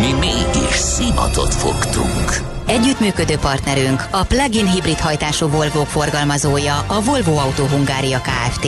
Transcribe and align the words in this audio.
Mi 0.00 0.12
mégis 0.12 0.74
szimatot 0.74 1.54
fogtunk. 1.54 2.56
Együttműködő 2.66 3.36
partnerünk 3.36 4.08
a 4.10 4.24
plug-in 4.24 4.70
hibrid 4.70 4.98
hajtású 4.98 5.48
Volvo 5.48 5.84
forgalmazója 5.84 6.78
a 6.86 7.02
Volvo 7.02 7.36
Auto 7.36 7.64
Hungária 7.64 8.20
Kft. 8.20 8.66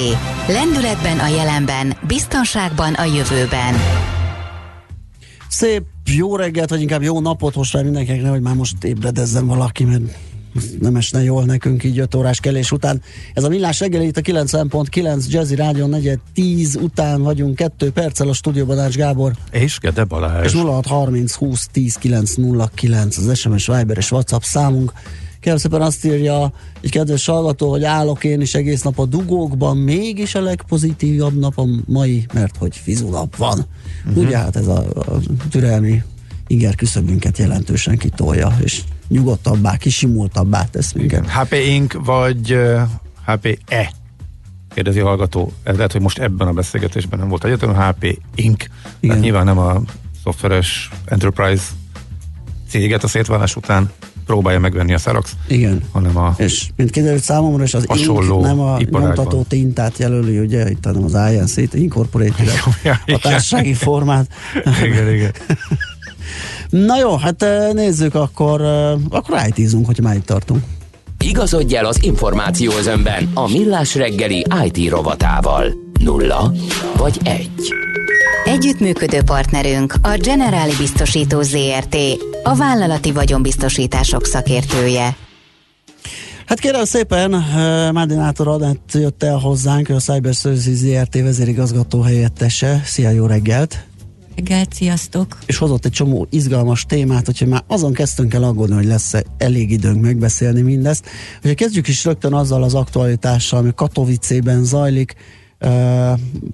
Lendületben 0.48 1.18
a 1.18 1.28
jelenben, 1.28 1.96
biztonságban 2.06 2.94
a 2.94 3.04
jövőben. 3.04 3.74
Szép 5.48 5.82
jó 6.04 6.36
reggelt, 6.36 6.70
vagy 6.70 6.80
inkább 6.80 7.02
jó 7.02 7.20
napot 7.20 7.54
most 7.54 7.74
már 7.74 7.84
mindenkinek, 7.84 8.30
hogy 8.30 8.40
már 8.40 8.54
most 8.54 8.84
ébredezzen 8.84 9.46
valaki, 9.46 9.84
mert 9.84 10.02
nem 10.80 10.96
esne 10.96 11.22
jól 11.22 11.44
nekünk 11.44 11.84
így 11.84 11.98
5 11.98 12.14
órás 12.14 12.40
kelés 12.40 12.72
után. 12.72 13.02
Ez 13.34 13.44
a 13.44 13.48
millás 13.48 13.80
reggeli 13.80 14.06
itt 14.06 14.16
a 14.16 14.20
90.9 14.20 15.28
Jazzy 15.28 15.54
Rádió 15.54 15.86
4 15.86 16.18
10 16.34 16.76
után 16.76 17.22
vagyunk, 17.22 17.56
2 17.56 17.90
perccel 17.90 18.28
a 18.28 18.32
stúdióban 18.32 18.78
Ács 18.78 18.94
Gábor. 18.94 19.32
És 19.50 19.78
Gede 19.78 20.04
Balázs. 20.04 20.44
És 20.44 20.52
0630 20.52 21.32
20 21.32 21.68
10 21.72 21.94
909 21.94 23.16
az 23.16 23.38
SMS 23.38 23.66
Viber 23.66 23.96
és 23.96 24.10
WhatsApp 24.10 24.42
számunk. 24.42 24.92
Kérem 25.40 25.58
szépen 25.58 25.82
azt 25.82 26.04
írja 26.04 26.52
egy 26.80 26.90
kedves 26.90 27.26
hallgató, 27.26 27.70
hogy 27.70 27.84
állok 27.84 28.24
én 28.24 28.40
is 28.40 28.54
egész 28.54 28.82
nap 28.82 28.98
a 28.98 29.06
dugókban, 29.06 29.76
mégis 29.76 30.34
a 30.34 30.40
legpozitívabb 30.40 31.38
nap 31.38 31.58
a 31.58 31.66
mai, 31.86 32.26
mert 32.32 32.56
hogy 32.56 32.76
fizulap 32.76 33.36
van. 33.36 33.66
Uh-huh. 34.06 34.24
Ugye 34.24 34.38
hát 34.38 34.56
ez 34.56 34.66
a, 34.66 34.78
a 34.94 35.20
türelmi 35.50 36.02
inger 36.46 36.74
küszöbünket 36.74 37.38
jelentősen 37.38 37.96
kitolja, 37.96 38.56
és 38.64 38.82
nyugodtabbá, 39.10 39.76
kisimultabbá 39.76 40.64
tesz 40.70 40.92
minket. 40.92 41.30
HP 41.30 41.52
Inc. 41.52 41.92
vagy 42.04 42.52
uh, 42.52 42.80
HP-E? 43.26 43.92
Kérdezi 44.74 45.00
a 45.00 45.04
hallgató. 45.04 45.52
Ez 45.62 45.76
lehet, 45.76 45.92
hogy 45.92 46.00
most 46.00 46.18
ebben 46.18 46.48
a 46.48 46.52
beszélgetésben 46.52 47.18
nem 47.18 47.28
volt 47.28 47.44
egyetem, 47.44 47.74
HP 47.74 48.18
Inc. 48.34 48.62
Igen. 48.62 48.70
Tehát 49.00 49.20
nyilván 49.20 49.44
nem 49.44 49.58
a 49.58 49.82
szoftveres 50.24 50.90
enterprise 51.04 51.62
céget 52.68 53.04
a 53.04 53.08
szétválás 53.08 53.56
után 53.56 53.90
próbálja 54.26 54.58
megvenni 54.58 54.94
a 54.94 54.96
Xerox, 54.96 55.32
Igen. 55.48 55.82
hanem 55.92 56.16
a 56.16 56.34
És 56.36 56.68
mint 56.76 56.90
kiderült 56.90 57.22
számomra, 57.22 57.62
és 57.62 57.74
az 57.74 57.86
Inc. 57.94 58.42
nem 58.42 58.60
a 58.60 58.78
nyomtató 58.90 59.42
tintát 59.42 59.98
jelöli, 59.98 60.38
ugye, 60.38 60.70
itt 60.70 60.84
hanem 60.84 61.04
az 61.04 61.32
INC-t, 61.32 61.74
Incorporated, 61.74 62.48
a 63.06 63.18
társasági 63.18 63.74
formát. 63.74 64.32
igen, 64.82 65.14
igen. 65.14 65.32
Na 66.70 66.98
jó, 66.98 67.16
hát 67.16 67.44
nézzük 67.72 68.14
akkor, 68.14 68.60
akkor 69.10 69.40
it 69.56 69.86
hogy 69.86 70.00
már 70.00 70.14
itt 70.14 70.26
tartunk. 70.26 70.64
Igazodj 71.24 71.76
el 71.76 71.84
az 71.84 72.02
információ 72.02 72.72
özönben 72.72 73.30
a 73.34 73.48
Millás 73.48 73.94
reggeli 73.94 74.46
IT 74.64 74.90
rovatával. 74.90 75.74
Nulla 76.00 76.52
vagy 76.96 77.18
egy. 77.24 77.74
Együttműködő 78.44 79.22
partnerünk 79.22 79.94
a 80.02 80.16
Generáli 80.16 80.72
Biztosító 80.78 81.42
ZRT, 81.42 81.96
a 82.42 82.54
vállalati 82.54 83.12
vagyonbiztosítások 83.12 84.24
szakértője. 84.24 85.16
Hát 86.46 86.60
kérem 86.60 86.84
szépen, 86.84 87.30
Mádinátor 87.92 88.48
Adett 88.48 88.90
jött 88.92 89.22
el 89.22 89.36
hozzánk, 89.36 89.88
a 89.88 89.96
Cyber 89.96 90.34
Services 90.34 90.74
ZRT 90.74 91.14
vezérigazgató 91.14 92.00
helyettese. 92.00 92.80
Szia, 92.84 93.10
jó 93.10 93.26
reggelt! 93.26 93.89
Reggelt, 94.36 94.72
sziasztok! 94.72 95.38
És 95.46 95.56
hozott 95.56 95.84
egy 95.84 95.92
csomó 95.92 96.26
izgalmas 96.30 96.84
témát, 96.84 97.26
hogyha 97.26 97.46
már 97.46 97.64
azon 97.66 97.92
kezdtünk 97.92 98.34
el 98.34 98.42
aggódni, 98.42 98.74
hogy 98.74 98.84
lesz-e 98.84 99.24
elég 99.38 99.70
időnk 99.70 100.00
megbeszélni 100.00 100.60
mindezt. 100.60 101.04
Hogyha 101.40 101.54
kezdjük 101.54 101.88
is 101.88 102.04
rögtön 102.04 102.32
azzal 102.32 102.62
az 102.62 102.74
aktualitással, 102.74 103.58
ami 103.58 103.70
Katowice-ben 103.74 104.64
zajlik, 104.64 105.14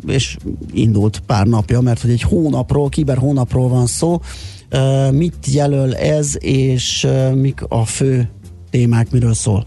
és 0.07 0.37
indult 0.73 1.23
pár 1.27 1.47
napja, 1.47 1.81
mert 1.81 2.01
hogy 2.01 2.11
egy 2.11 2.23
hónapról, 2.23 2.89
kiber 2.89 3.19
hónapról 3.19 3.69
van 3.69 3.87
szó. 3.87 4.21
Mit 5.11 5.47
jelöl 5.53 5.95
ez, 5.97 6.35
és 6.39 7.07
mik 7.35 7.63
a 7.69 7.85
fő 7.85 8.29
témák, 8.71 9.11
miről 9.11 9.35
szól? 9.35 9.67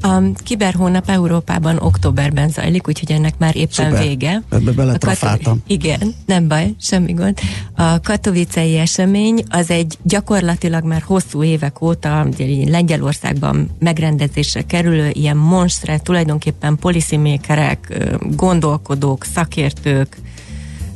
A 0.00 0.22
kiberhónap 0.44 1.10
Európában 1.10 1.78
októberben 1.78 2.48
zajlik, 2.48 2.88
úgyhogy 2.88 3.12
ennek 3.12 3.38
már 3.38 3.56
éppen 3.56 3.90
Szuper. 3.90 4.02
vége. 4.02 4.42
Ebbe 4.50 4.72
beletrafáltam. 4.72 5.62
Igen, 5.66 6.14
nem 6.26 6.48
baj, 6.48 6.74
semmi 6.80 7.12
gond. 7.12 7.38
A 7.74 8.00
katovicei 8.00 8.78
esemény 8.78 9.42
az 9.48 9.70
egy 9.70 9.98
gyakorlatilag 10.02 10.84
már 10.84 11.02
hosszú 11.02 11.42
évek 11.42 11.80
óta 11.82 12.26
Lengyelországban 12.66 13.70
megrendezésre 13.78 14.62
kerülő 14.62 15.10
ilyen 15.12 15.36
monstre, 15.36 15.98
tulajdonképpen 15.98 16.76
policymakerek, 16.76 18.08
gondolkodók, 18.36 19.24
szakértők, 19.24 20.16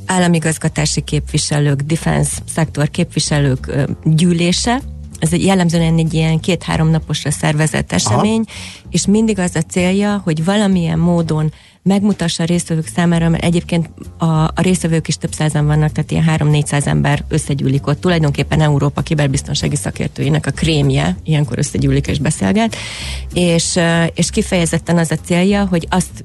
államigazgatási 0.07 1.01
képviselők, 1.01 1.81
defense 1.81 2.39
szektor 2.55 2.89
képviselők 2.89 3.73
gyűlése, 4.05 4.81
ez 5.21 5.33
egy 5.33 5.45
jellemzően 5.45 5.99
egy 5.99 6.15
ilyen 6.15 6.41
két-három 6.41 6.89
naposra 6.89 7.31
szervezett 7.31 7.93
esemény, 7.93 8.45
Aha. 8.47 8.87
és 8.91 9.07
mindig 9.07 9.39
az 9.39 9.55
a 9.55 9.63
célja, 9.63 10.21
hogy 10.25 10.45
valamilyen 10.45 10.99
módon 10.99 11.53
megmutassa 11.83 12.43
a 12.43 12.47
résztvevők 12.47 12.87
számára, 12.87 13.29
mert 13.29 13.45
egyébként 13.45 13.91
a, 14.19 14.25
a 14.25 14.53
résztvevők 14.57 15.09
is 15.09 15.17
több 15.17 15.33
százan 15.33 15.67
vannak, 15.67 15.93
tehát 15.93 16.11
ilyen 16.11 16.25
3-400 16.29 16.87
ember 16.87 17.25
összegyűlik 17.29 17.87
ott. 17.87 18.01
Tulajdonképpen 18.01 18.61
Európa 18.61 19.01
kiberbiztonsági 19.01 19.77
szakértőinek 19.77 20.47
a 20.47 20.51
krémje, 20.51 21.17
ilyenkor 21.25 21.59
összegyűlik 21.59 22.07
és 22.07 22.19
beszélget, 22.19 22.77
és, 23.35 23.79
és 24.15 24.31
kifejezetten 24.31 24.99
az 24.99 25.11
a 25.11 25.17
célja, 25.25 25.67
hogy 25.67 25.87
azt 25.91 26.25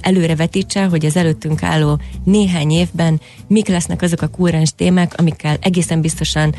előrevetítse, 0.00 0.84
hogy 0.84 1.06
az 1.06 1.16
előttünk 1.16 1.62
álló 1.62 2.00
néhány 2.24 2.70
évben 2.70 3.20
mik 3.46 3.68
lesznek 3.68 4.02
azok 4.02 4.22
a 4.22 4.28
kúrens 4.28 4.72
témák, 4.76 5.14
amikkel 5.16 5.56
egészen 5.60 6.00
biztosan 6.00 6.54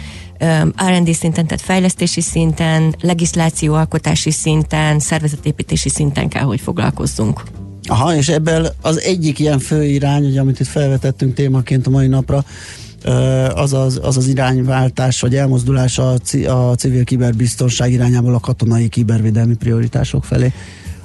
R&D 0.85 1.13
szinten, 1.13 1.47
tehát 1.47 1.61
fejlesztési 1.61 2.21
szinten, 2.21 2.95
legislációalkotási 3.01 4.31
szinten, 4.31 4.99
szervezetépítési 4.99 5.89
szinten 5.89 6.27
kell, 6.27 6.43
hogy 6.43 6.59
foglalkozzunk. 6.59 7.43
Aha, 7.87 8.15
és 8.15 8.29
ebből 8.29 8.73
az 8.81 9.01
egyik 9.01 9.39
ilyen 9.39 9.59
fő 9.59 9.83
irány, 9.83 10.25
ugye, 10.25 10.39
amit 10.39 10.59
itt 10.59 10.67
felvetettünk 10.67 11.33
témaként 11.33 11.87
a 11.87 11.89
mai 11.89 12.07
napra, 12.07 12.45
az 13.53 13.73
az, 13.73 13.99
az, 14.03 14.17
az 14.17 14.27
irányváltás, 14.27 15.21
vagy 15.21 15.35
elmozdulás 15.35 15.97
a, 15.97 16.13
a 16.47 16.75
civil 16.75 17.03
kiberbiztonság 17.03 17.91
irányából 17.91 18.33
a 18.33 18.39
katonai 18.39 18.87
kibervédelmi 18.87 19.55
prioritások 19.55 20.23
felé. 20.23 20.53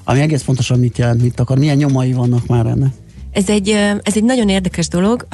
Ami 0.04 0.20
egész 0.20 0.42
pontosan 0.42 0.78
mit 0.78 0.98
jelent, 0.98 1.22
mit 1.22 1.40
akar, 1.40 1.58
milyen 1.58 1.76
nyomai 1.76 2.12
vannak 2.12 2.46
már 2.46 2.66
ennek? 2.66 2.92
Ez 3.32 3.48
egy, 3.48 3.68
ez 4.02 4.16
egy 4.16 4.24
nagyon 4.24 4.48
érdekes 4.48 4.88
dolog. 4.88 5.26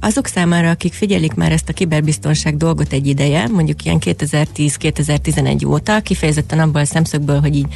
Azok 0.00 0.26
számára, 0.26 0.70
akik 0.70 0.92
figyelik 0.92 1.34
már 1.34 1.52
ezt 1.52 1.68
a 1.68 1.72
kiberbiztonság 1.72 2.56
dolgot 2.56 2.92
egy 2.92 3.06
ideje, 3.06 3.48
mondjuk 3.48 3.84
ilyen 3.84 3.98
2010-2011 4.00 5.66
óta, 5.66 6.00
kifejezetten 6.00 6.58
abból 6.58 6.80
a 6.80 6.84
szemszögből, 6.84 7.40
hogy 7.40 7.56
így 7.56 7.66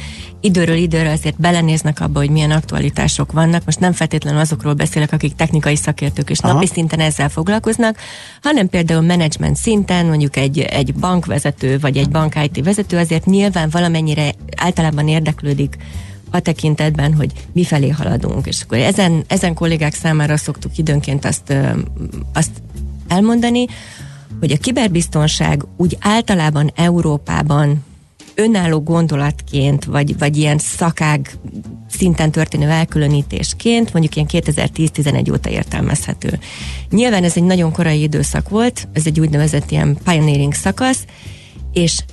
időről 0.41 0.75
időre 0.75 1.11
azért 1.11 1.39
belenéznek 1.39 1.99
abba, 1.99 2.19
hogy 2.19 2.29
milyen 2.29 2.51
aktualitások 2.51 3.31
vannak. 3.31 3.65
Most 3.65 3.79
nem 3.79 3.93
feltétlenül 3.93 4.39
azokról 4.39 4.73
beszélek, 4.73 5.11
akik 5.11 5.35
technikai 5.35 5.75
szakértők 5.75 6.29
és 6.29 6.39
Aha. 6.39 6.53
napi 6.53 6.67
szinten 6.67 6.99
ezzel 6.99 7.29
foglalkoznak, 7.29 7.97
hanem 8.41 8.69
például 8.69 9.01
menedzsment 9.01 9.55
szinten, 9.55 10.05
mondjuk 10.05 10.35
egy, 10.35 10.59
egy 10.59 10.93
bankvezető 10.93 11.79
vagy 11.79 11.97
egy 11.97 12.09
bank 12.09 12.35
IT 12.43 12.63
vezető 12.63 12.97
azért 12.97 13.25
nyilván 13.25 13.69
valamennyire 13.69 14.31
általában 14.55 15.07
érdeklődik 15.07 15.77
a 16.31 16.39
tekintetben, 16.39 17.13
hogy 17.13 17.31
mifelé 17.51 17.89
haladunk. 17.89 18.47
És 18.47 18.61
akkor 18.61 18.77
ezen, 18.77 19.23
ezen 19.27 19.53
kollégák 19.53 19.93
számára 19.93 20.37
szoktuk 20.37 20.77
időnként 20.77 21.25
azt, 21.25 21.53
azt 22.33 22.51
elmondani, 23.07 23.65
hogy 24.39 24.51
a 24.51 24.57
kiberbiztonság 24.57 25.63
úgy 25.77 25.97
általában 25.99 26.71
Európában 26.75 27.83
önálló 28.35 28.81
gondolatként, 28.81 29.85
vagy, 29.85 30.17
vagy 30.17 30.37
ilyen 30.37 30.57
szakág 30.57 31.31
szinten 31.89 32.31
történő 32.31 32.69
elkülönítésként 32.69 33.93
mondjuk 33.93 34.15
ilyen 34.15 34.27
2010-11 34.31 35.31
óta 35.31 35.49
értelmezhető. 35.49 36.39
Nyilván 36.89 37.23
ez 37.23 37.37
egy 37.37 37.43
nagyon 37.43 37.71
korai 37.71 38.01
időszak 38.01 38.49
volt, 38.49 38.87
ez 38.93 39.05
egy 39.05 39.19
úgynevezett 39.19 39.71
ilyen 39.71 39.97
pioneering 40.03 40.53
szakasz, 40.53 41.05
és 41.73 42.03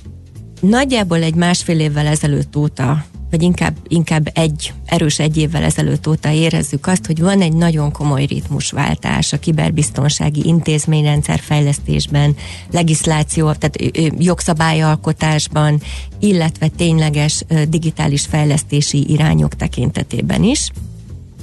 nagyjából 0.61 1.21
egy 1.21 1.35
másfél 1.35 1.79
évvel 1.79 2.07
ezelőtt 2.07 2.55
óta 2.55 3.05
vagy 3.31 3.41
inkább, 3.41 3.75
inkább 3.87 4.29
egy 4.33 4.73
erős 4.85 5.19
egy 5.19 5.37
évvel 5.37 5.63
ezelőtt 5.63 6.07
óta 6.07 6.31
érezzük 6.31 6.87
azt, 6.87 7.05
hogy 7.05 7.19
van 7.19 7.41
egy 7.41 7.53
nagyon 7.53 7.91
komoly 7.91 8.25
ritmusváltás 8.25 9.33
a 9.33 9.39
kiberbiztonsági 9.39 10.41
intézményrendszer 10.47 11.39
fejlesztésben, 11.39 12.35
legisláció, 12.71 13.53
tehát 13.53 13.95
jogszabályalkotásban, 14.17 15.81
illetve 16.19 16.67
tényleges 16.67 17.43
digitális 17.69 18.25
fejlesztési 18.25 19.11
irányok 19.11 19.55
tekintetében 19.55 20.43
is. 20.43 20.71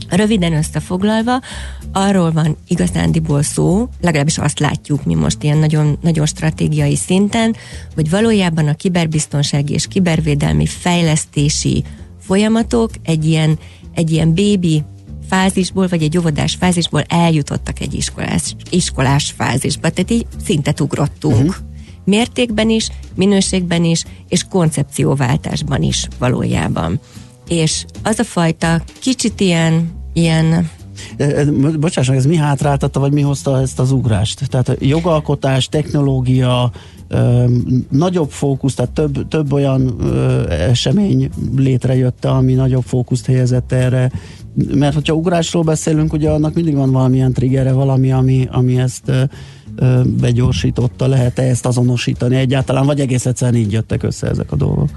Röviden 0.09 0.53
összefoglalva, 0.53 1.41
arról 1.93 2.33
van 2.33 2.57
igazándiból 2.69 3.43
szó, 3.43 3.89
legalábbis 4.01 4.39
azt 4.39 4.59
látjuk 4.59 5.05
mi 5.05 5.15
most 5.15 5.43
ilyen 5.43 5.59
nagyon, 5.59 5.99
nagyon 6.01 6.27
stratégiai 6.27 6.97
szinten, 6.97 7.57
hogy 7.95 8.11
valójában 8.11 8.69
a 8.69 8.75
kiberbiztonsági 8.75 9.73
és 9.73 9.87
kibervédelmi 9.87 10.67
fejlesztési 10.67 11.85
folyamatok 12.21 12.91
egy 13.03 13.25
ilyen, 13.25 13.59
egy 13.95 14.11
ilyen 14.11 14.33
bébi 14.33 14.85
fázisból, 15.29 15.87
vagy 15.87 16.03
egy 16.03 16.19
óvodás 16.19 16.55
fázisból 16.55 17.03
eljutottak 17.09 17.81
egy 17.81 17.95
iskolás, 17.95 18.55
iskolás 18.71 19.35
fázisba. 19.37 19.91
Tehát 19.91 20.11
így 20.11 20.27
szintet 20.45 20.81
ugrottunk. 20.81 21.35
Uh-huh. 21.35 21.55
Mértékben 22.05 22.71
is, 22.71 22.89
minőségben 23.15 23.85
is, 23.85 24.05
és 24.29 24.45
koncepcióváltásban 24.51 25.83
is 25.83 26.09
valójában. 26.19 27.01
És 27.49 27.85
az 28.03 28.19
a 28.19 28.25
fajta 28.25 28.83
kicsit 29.01 29.41
ilyen 29.41 30.01
ilyen 30.13 30.71
Bocsáss 31.81 32.09
meg, 32.09 32.17
ez 32.17 32.27
mi 32.27 32.37
hátráltatta, 32.37 33.01
vagy 33.01 33.13
mi 33.13 33.21
hozta 33.21 33.61
ezt 33.61 33.79
az 33.79 33.93
ugrást? 33.93 34.49
Tehát 34.49 34.77
jogalkotás, 34.81 35.69
technológia, 35.69 36.73
nagyobb 37.91 38.31
fókusz, 38.31 38.75
tehát 38.75 38.91
több, 38.91 39.29
több 39.29 39.53
olyan 39.53 39.97
esemény 40.49 41.31
létrejött, 41.57 42.25
ami 42.25 42.53
nagyobb 42.53 42.85
fókuszt 42.85 43.27
helyezett 43.27 43.73
erre. 43.73 44.11
Mert 44.75 44.95
hogyha 44.95 45.15
ugrásról 45.15 45.63
beszélünk, 45.63 46.13
ugye 46.13 46.31
annak 46.31 46.55
mindig 46.55 46.75
van 46.75 46.91
valamilyen 46.91 47.33
triggere, 47.33 47.73
valami, 47.73 48.13
ami, 48.13 48.49
ami 48.51 48.79
ezt 48.79 49.13
ö, 49.77 50.01
begyorsította, 50.21 51.07
lehet-e 51.07 51.43
ezt 51.43 51.67
azonosítani 51.67 52.37
egyáltalán, 52.37 52.87
vagy 52.87 53.01
egész 53.01 53.27
egyszerűen 53.27 53.63
így 53.63 53.73
jöttek 53.73 54.03
össze 54.03 54.29
ezek 54.29 54.53
a 54.53 54.57
dolgok? 54.57 54.89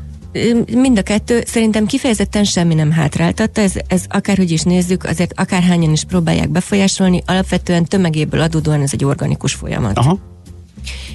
Mind 0.71 0.97
a 0.97 1.01
kettő 1.01 1.43
szerintem 1.45 1.85
kifejezetten 1.85 2.43
semmi 2.43 2.73
nem 2.73 2.91
hátráltatta, 2.91 3.61
ez, 3.61 3.73
ez 3.87 4.03
akárhogy 4.07 4.51
is 4.51 4.61
nézzük, 4.61 5.03
azért 5.03 5.33
akárhányan 5.39 5.91
is 5.91 6.03
próbálják 6.03 6.49
befolyásolni, 6.49 7.23
alapvetően 7.25 7.85
tömegéből 7.85 8.41
adódóan 8.41 8.81
ez 8.81 8.93
egy 8.93 9.05
organikus 9.05 9.53
folyamat. 9.53 9.97
Aha. 9.97 10.19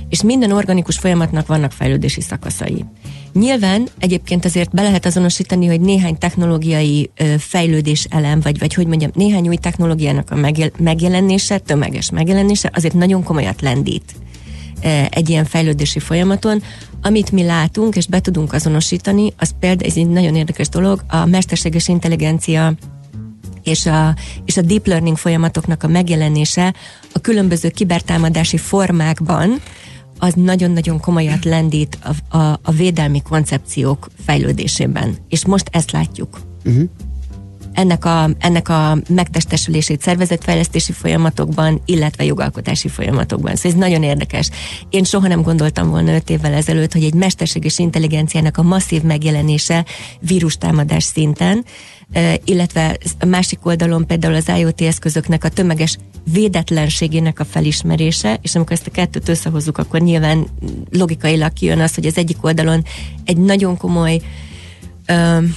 És 0.08 0.22
minden 0.22 0.52
organikus 0.52 0.98
folyamatnak 0.98 1.46
vannak 1.46 1.72
fejlődési 1.72 2.20
szakaszai. 2.20 2.84
Nyilván 3.32 3.88
egyébként 3.98 4.44
azért 4.44 4.70
be 4.70 4.82
lehet 4.82 5.06
azonosítani, 5.06 5.66
hogy 5.66 5.80
néhány 5.80 6.18
technológiai 6.18 7.10
ö, 7.16 7.34
fejlődés 7.38 8.06
elem, 8.10 8.40
vagy, 8.40 8.58
vagy 8.58 8.74
hogy 8.74 8.86
mondjam, 8.86 9.10
néhány 9.14 9.48
új 9.48 9.56
technológiának 9.56 10.30
a 10.30 10.34
megjel, 10.34 10.70
megjelenése, 10.78 11.58
tömeges 11.58 12.10
megjelenése 12.10 12.70
azért 12.74 12.94
nagyon 12.94 13.22
komolyat 13.22 13.60
lendít 13.60 14.14
egy 15.10 15.28
ilyen 15.28 15.44
fejlődési 15.44 15.98
folyamaton, 15.98 16.62
amit 17.02 17.32
mi 17.32 17.42
látunk 17.42 17.96
és 17.96 18.06
be 18.06 18.20
tudunk 18.20 18.52
azonosítani, 18.52 19.32
az 19.38 19.54
például, 19.60 19.90
ez 19.90 19.96
egy 19.96 20.08
nagyon 20.08 20.36
érdekes 20.36 20.68
dolog, 20.68 21.04
a 21.08 21.24
mesterséges 21.24 21.88
intelligencia 21.88 22.72
és 23.62 23.86
a, 23.86 24.14
és 24.44 24.56
a 24.56 24.62
deep 24.62 24.86
learning 24.86 25.16
folyamatoknak 25.16 25.82
a 25.82 25.88
megjelenése 25.88 26.74
a 27.12 27.18
különböző 27.18 27.68
kibertámadási 27.68 28.56
formákban, 28.56 29.60
az 30.18 30.34
nagyon-nagyon 30.34 31.00
komolyat 31.00 31.44
lendít 31.44 31.98
a, 32.02 32.36
a, 32.38 32.58
a 32.62 32.70
védelmi 32.70 33.22
koncepciók 33.22 34.10
fejlődésében. 34.24 35.16
És 35.28 35.44
most 35.44 35.68
ezt 35.72 35.90
látjuk. 35.90 36.40
Uh-huh 36.64 36.88
ennek 37.80 38.04
a, 38.04 38.30
ennek 38.38 38.68
a 38.68 38.98
megtestesülését 39.08 40.02
szervezetfejlesztési 40.02 40.92
folyamatokban, 40.92 41.82
illetve 41.84 42.24
jogalkotási 42.24 42.88
folyamatokban. 42.88 43.56
Szóval 43.56 43.70
ez 43.72 43.88
nagyon 43.88 44.02
érdekes. 44.02 44.50
Én 44.90 45.04
soha 45.04 45.28
nem 45.28 45.42
gondoltam 45.42 45.90
volna 45.90 46.14
öt 46.14 46.30
évvel 46.30 46.52
ezelőtt, 46.52 46.92
hogy 46.92 47.04
egy 47.04 47.14
mesterséges 47.14 47.78
intelligenciának 47.78 48.56
a 48.56 48.62
masszív 48.62 49.02
megjelenése 49.02 49.84
vírustámadás 50.20 51.04
szinten, 51.04 51.64
illetve 52.44 52.98
a 53.18 53.24
másik 53.24 53.66
oldalon 53.66 54.06
például 54.06 54.34
az 54.34 54.48
IoT 54.58 54.80
eszközöknek 54.80 55.44
a 55.44 55.48
tömeges 55.48 55.96
védetlenségének 56.32 57.40
a 57.40 57.44
felismerése, 57.44 58.38
és 58.42 58.54
amikor 58.54 58.72
ezt 58.72 58.86
a 58.86 58.90
kettőt 58.90 59.28
összehozzuk, 59.28 59.78
akkor 59.78 60.00
nyilván 60.00 60.46
logikailag 60.90 61.52
kijön 61.52 61.80
az, 61.80 61.94
hogy 61.94 62.06
az 62.06 62.16
egyik 62.16 62.44
oldalon 62.44 62.84
egy 63.24 63.36
nagyon 63.36 63.76
komoly 63.76 64.20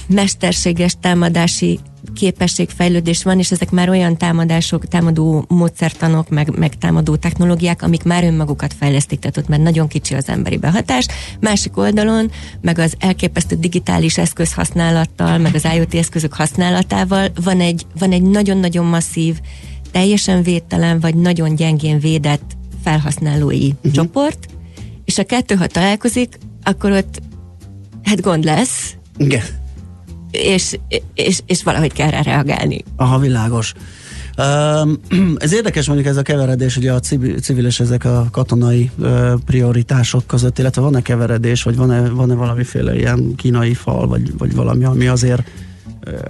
mesterséges 0.06 0.96
támadási 1.00 1.78
képességfejlődés 2.14 3.22
van, 3.22 3.38
és 3.38 3.50
ezek 3.50 3.70
már 3.70 3.88
olyan 3.88 4.16
támadások, 4.16 4.88
támadó 4.88 5.44
módszertanok, 5.48 6.28
meg, 6.28 6.58
meg 6.58 6.78
támadó 6.78 7.16
technológiák, 7.16 7.82
amik 7.82 8.02
már 8.02 8.24
önmagukat 8.24 8.74
fejlesztik, 8.78 9.18
tehát 9.18 9.36
ott 9.36 9.48
már 9.48 9.60
nagyon 9.60 9.88
kicsi 9.88 10.14
az 10.14 10.28
emberi 10.28 10.56
behatás. 10.56 11.06
Másik 11.40 11.76
oldalon, 11.76 12.30
meg 12.60 12.78
az 12.78 12.94
elképesztő 12.98 13.56
digitális 13.56 14.18
eszköz 14.18 14.52
használattal, 14.52 15.38
meg 15.38 15.54
az 15.54 15.66
IoT 15.74 15.94
eszközök 15.94 16.34
használatával 16.34 17.28
van 17.44 17.60
egy, 17.60 17.86
van 17.98 18.12
egy 18.12 18.22
nagyon-nagyon 18.22 18.84
masszív, 18.84 19.40
teljesen 19.90 20.42
védtelen, 20.42 21.00
vagy 21.00 21.14
nagyon 21.14 21.54
gyengén 21.54 21.98
védett 21.98 22.56
felhasználói 22.82 23.68
uh-huh. 23.68 23.92
csoport, 23.92 24.46
és 25.04 25.18
a 25.18 25.24
kettő, 25.24 25.54
ha 25.54 25.66
találkozik, 25.66 26.38
akkor 26.62 26.90
ott 26.90 27.20
hát 28.02 28.20
gond 28.20 28.44
lesz. 28.44 28.96
Igen 29.16 29.42
és, 30.34 30.78
és, 31.14 31.40
és 31.46 31.62
valahogy 31.62 31.92
kell 31.92 32.10
rá 32.10 32.20
reagálni. 32.20 32.84
Aha, 32.96 33.18
világos. 33.18 33.74
Ez 35.36 35.52
érdekes 35.52 35.86
mondjuk 35.86 36.08
ez 36.08 36.16
a 36.16 36.22
keveredés, 36.22 36.76
ugye 36.76 36.92
a 36.92 37.00
civil 37.40 37.66
és 37.66 37.80
ezek 37.80 38.04
a 38.04 38.28
katonai 38.30 38.90
prioritások 39.44 40.26
között, 40.26 40.58
illetve 40.58 40.82
van-e 40.82 41.02
keveredés, 41.02 41.62
vagy 41.62 41.76
van-e, 41.76 42.08
van-e 42.08 42.34
valamiféle 42.34 42.96
ilyen 42.96 43.34
kínai 43.36 43.74
fal, 43.74 44.06
vagy, 44.06 44.38
vagy 44.38 44.54
valami, 44.54 44.84
ami 44.84 45.06
azért 45.06 45.50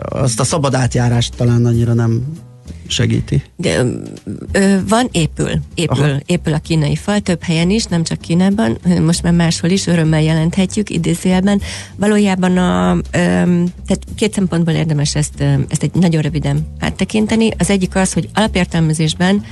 azt 0.09 0.41
a 0.41 0.45
szabad 0.45 0.75
átjárást 0.75 1.37
talán 1.37 1.67
annyira 1.67 1.93
nem 1.93 2.23
segíti? 2.87 3.43
De, 3.57 3.85
ö, 4.53 4.77
van, 4.89 5.09
épül. 5.13 5.51
Épül, 5.75 6.05
Aha. 6.05 6.21
épül 6.27 6.53
a 6.55 6.59
kínai 6.59 6.97
fal 6.97 7.21
több 7.21 7.43
helyen 7.43 7.71
is, 7.71 7.85
nem 7.85 8.05
csak 8.05 8.21
Kínában, 8.21 8.79
most 9.05 9.23
már 9.23 9.33
máshol 9.33 9.71
is 9.71 9.87
örömmel 9.87 10.23
jelenthetjük 10.23 10.91
idézőjelben. 10.91 11.61
Valójában 11.97 12.57
a, 12.57 12.93
ö, 12.93 13.01
tehát 13.87 14.05
két 14.17 14.33
szempontból 14.33 14.75
érdemes 14.75 15.15
ezt, 15.15 15.41
ezt 15.69 15.83
egy 15.83 15.95
nagyon 15.95 16.23
röviden 16.23 16.67
áttekinteni. 16.79 17.51
Az 17.59 17.71
egyik 17.71 17.97
az, 17.97 18.13
hogy 18.13 18.29
alapértelmezésben 18.35 19.45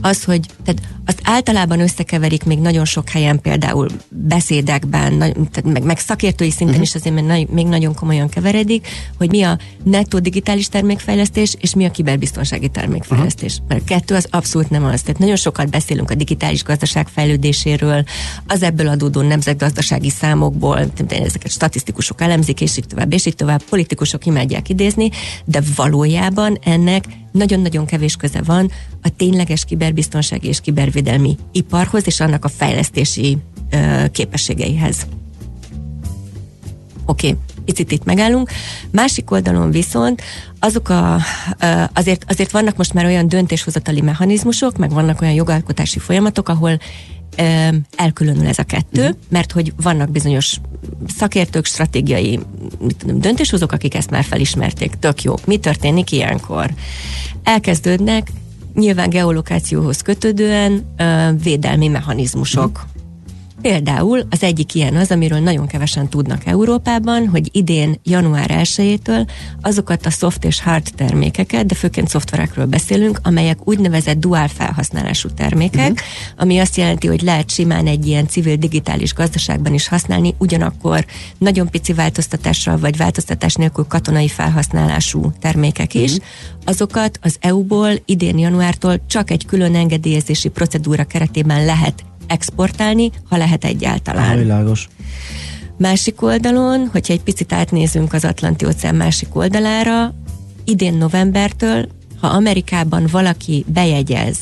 az, 0.00 0.24
hogy 0.24 0.40
tehát 0.64 0.82
azt 1.06 1.20
általában 1.22 1.80
összekeverik 1.80 2.44
még 2.44 2.58
nagyon 2.58 2.84
sok 2.84 3.08
helyen, 3.08 3.40
például 3.40 3.88
beszédekben, 4.08 5.18
tehát 5.18 5.62
meg, 5.64 5.82
meg 5.82 5.98
szakértői 5.98 6.50
szinten 6.50 6.68
uh-huh. 6.68 6.82
is 6.82 6.94
azért 6.94 7.26
mert 7.26 7.50
még 7.50 7.66
nagyon 7.66 7.94
komolyan 7.94 8.28
keveredik, 8.28 8.88
hogy 9.18 9.30
mi 9.30 9.42
a 9.42 9.58
nettó 9.84 10.18
digitális 10.18 10.68
termékfejlesztés, 10.68 11.54
és 11.60 11.74
mi 11.74 11.84
a 11.84 11.90
kiberbiztonsági 11.90 12.68
termékfejlesztés. 12.68 13.52
Uh-huh. 13.52 13.68
Mert 13.68 13.80
a 13.80 13.84
kettő 13.84 14.14
az 14.14 14.26
abszolút 14.30 14.70
nem 14.70 14.84
az. 14.84 15.02
Tehát 15.02 15.18
nagyon 15.18 15.36
sokat 15.36 15.70
beszélünk 15.70 16.10
a 16.10 16.14
digitális 16.14 16.62
gazdaság 16.62 17.08
fejlődéséről, 17.08 18.04
az 18.46 18.62
ebből 18.62 18.88
adódó 18.88 19.20
nemzetgazdasági 19.20 20.10
számokból, 20.10 20.90
ezeket 21.08 21.50
statisztikusok 21.50 22.20
elemzik, 22.20 22.60
és 22.60 22.76
így 22.76 22.86
tovább, 22.86 23.12
és 23.12 23.26
így 23.26 23.36
tovább, 23.36 23.62
politikusok 23.62 24.26
imádják 24.26 24.68
idézni, 24.68 25.10
de 25.44 25.62
valójában 25.76 26.58
ennek 26.62 27.04
nagyon-nagyon 27.32 27.86
kevés 27.86 28.16
köze 28.16 28.42
van 28.42 28.70
a 29.02 29.08
tényleges 29.16 29.64
kiberbiztonsági 29.64 30.48
és 30.48 30.60
kibervédelmi 30.60 31.36
iparhoz 31.52 32.06
és 32.06 32.20
annak 32.20 32.44
a 32.44 32.48
fejlesztési 32.48 33.38
ö, 33.70 34.04
képességeihez. 34.12 35.06
Oké, 37.06 37.28
okay, 37.28 37.38
picit 37.64 37.92
itt 37.92 38.04
megállunk. 38.04 38.50
Másik 38.90 39.30
oldalon 39.30 39.70
viszont 39.70 40.22
azok 40.58 40.88
a, 40.88 41.20
azért, 41.92 42.24
azért 42.28 42.50
vannak 42.50 42.76
most 42.76 42.94
már 42.94 43.04
olyan 43.04 43.28
döntéshozatali 43.28 44.00
mechanizmusok, 44.00 44.76
meg 44.76 44.90
vannak 44.90 45.20
olyan 45.20 45.34
jogalkotási 45.34 45.98
folyamatok, 45.98 46.48
ahol 46.48 46.78
elkülönül 47.96 48.46
ez 48.46 48.58
a 48.58 48.62
kettő, 48.62 49.00
uh-huh. 49.00 49.16
mert 49.28 49.52
hogy 49.52 49.72
vannak 49.82 50.10
bizonyos 50.10 50.56
szakértők, 51.16 51.64
stratégiai 51.64 52.40
mit 52.80 52.96
tudom, 52.96 53.20
döntéshozók, 53.20 53.72
akik 53.72 53.94
ezt 53.94 54.10
már 54.10 54.24
felismerték. 54.24 54.94
Tök 54.94 55.22
jó. 55.22 55.34
Mi 55.46 55.56
történik 55.56 56.12
ilyenkor? 56.12 56.70
Elkezdődnek 57.42 58.30
nyilván 58.74 59.10
geolokációhoz 59.10 60.00
kötődően 60.00 60.94
védelmi 61.42 61.88
mechanizmusok. 61.88 62.86
Például 63.62 64.26
az 64.30 64.42
egyik 64.42 64.74
ilyen 64.74 64.96
az, 64.96 65.10
amiről 65.10 65.38
nagyon 65.38 65.66
kevesen 65.66 66.08
tudnak 66.08 66.46
Európában, 66.46 67.28
hogy 67.28 67.48
idén 67.52 68.00
január 68.02 68.50
1-től 68.52 69.28
azokat 69.60 70.06
a 70.06 70.10
soft 70.10 70.44
és 70.44 70.60
hard 70.60 70.88
termékeket, 70.96 71.66
de 71.66 71.74
főként 71.74 72.08
szoftverekről 72.08 72.66
beszélünk, 72.66 73.20
amelyek 73.22 73.68
úgynevezett 73.68 74.18
dual 74.18 74.48
felhasználású 74.48 75.28
termékek, 75.28 75.90
uh-huh. 75.90 76.06
ami 76.36 76.58
azt 76.58 76.76
jelenti, 76.76 77.06
hogy 77.06 77.22
lehet 77.22 77.50
simán 77.50 77.86
egy 77.86 78.06
ilyen 78.06 78.26
civil 78.26 78.56
digitális 78.56 79.14
gazdaságban 79.14 79.74
is 79.74 79.88
használni, 79.88 80.34
ugyanakkor 80.38 81.06
nagyon 81.38 81.68
pici 81.68 81.92
változtatással 81.92 82.78
vagy 82.78 82.96
változtatás 82.96 83.54
nélkül 83.54 83.84
katonai 83.88 84.28
felhasználású 84.28 85.32
termékek 85.40 85.94
is. 85.94 86.10
Uh-huh. 86.10 86.26
Azokat 86.64 87.18
az 87.22 87.36
EU-ból 87.40 87.90
idén 88.04 88.38
januártól 88.38 89.00
csak 89.06 89.30
egy 89.30 89.46
külön 89.46 89.74
engedélyezési 89.74 90.48
procedúra 90.48 91.04
keretében 91.04 91.64
lehet 91.64 92.04
exportálni, 92.32 93.10
ha 93.28 93.36
lehet 93.36 93.64
egyáltalán. 93.64 94.38
Világos. 94.38 94.88
Másik 95.78 96.22
oldalon, 96.22 96.88
hogyha 96.92 97.12
egy 97.12 97.22
picit 97.22 97.52
átnézünk 97.52 98.12
az 98.12 98.24
Atlanti 98.24 98.66
óceán 98.66 98.94
másik 98.94 99.36
oldalára, 99.36 100.14
idén 100.64 100.94
novembertől, 100.94 101.88
ha 102.20 102.26
Amerikában 102.26 103.06
valaki 103.10 103.64
bejegyez 103.66 104.38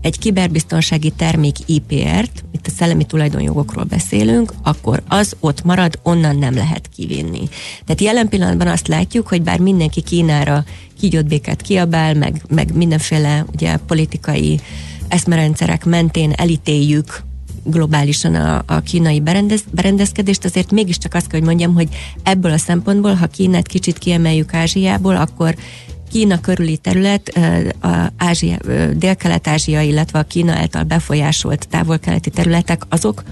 egy 0.00 0.18
kiberbiztonsági 0.18 1.10
termék 1.10 1.56
IPR-t, 1.66 2.44
itt 2.52 2.66
a 2.66 2.70
szellemi 2.70 3.04
tulajdonjogokról 3.04 3.84
beszélünk, 3.84 4.52
akkor 4.62 5.02
az 5.08 5.36
ott 5.40 5.64
marad, 5.64 5.98
onnan 6.02 6.36
nem 6.36 6.54
lehet 6.54 6.88
kivinni. 6.96 7.48
Tehát 7.84 8.00
jelen 8.00 8.28
pillanatban 8.28 8.66
azt 8.66 8.88
látjuk, 8.88 9.28
hogy 9.28 9.42
bár 9.42 9.58
mindenki 9.58 10.00
Kínára 10.00 10.64
kígyótbéket 11.00 11.62
kiabál, 11.62 12.14
meg, 12.14 12.42
meg 12.48 12.74
mindenféle 12.74 13.44
ugye, 13.52 13.76
politikai 13.76 14.60
eszmerendszerek 15.10 15.84
mentén 15.84 16.32
elítéljük 16.32 17.22
globálisan 17.64 18.34
a, 18.34 18.62
a 18.66 18.80
kínai 18.80 19.20
berendez, 19.20 19.62
berendezkedést, 19.70 20.44
azért 20.44 20.70
mégiscsak 20.70 21.14
azt 21.14 21.26
kell, 21.26 21.38
hogy 21.38 21.48
mondjam, 21.48 21.74
hogy 21.74 21.88
ebből 22.22 22.52
a 22.52 22.58
szempontból, 22.58 23.14
ha 23.14 23.26
Kínát 23.26 23.66
kicsit 23.66 23.98
kiemeljük 23.98 24.54
Ázsiából, 24.54 25.16
akkor 25.16 25.54
Kína 26.10 26.40
körüli 26.40 26.76
terület, 26.76 27.28
a 27.80 28.12
Ázsia, 28.16 28.56
Dél-Kelet-Ázsia, 28.96 29.80
illetve 29.80 30.18
a 30.18 30.22
Kína 30.22 30.52
által 30.52 30.82
befolyásolt 30.82 31.68
távol-keleti 31.68 32.30
területek 32.30 32.82
azok, 32.88 33.22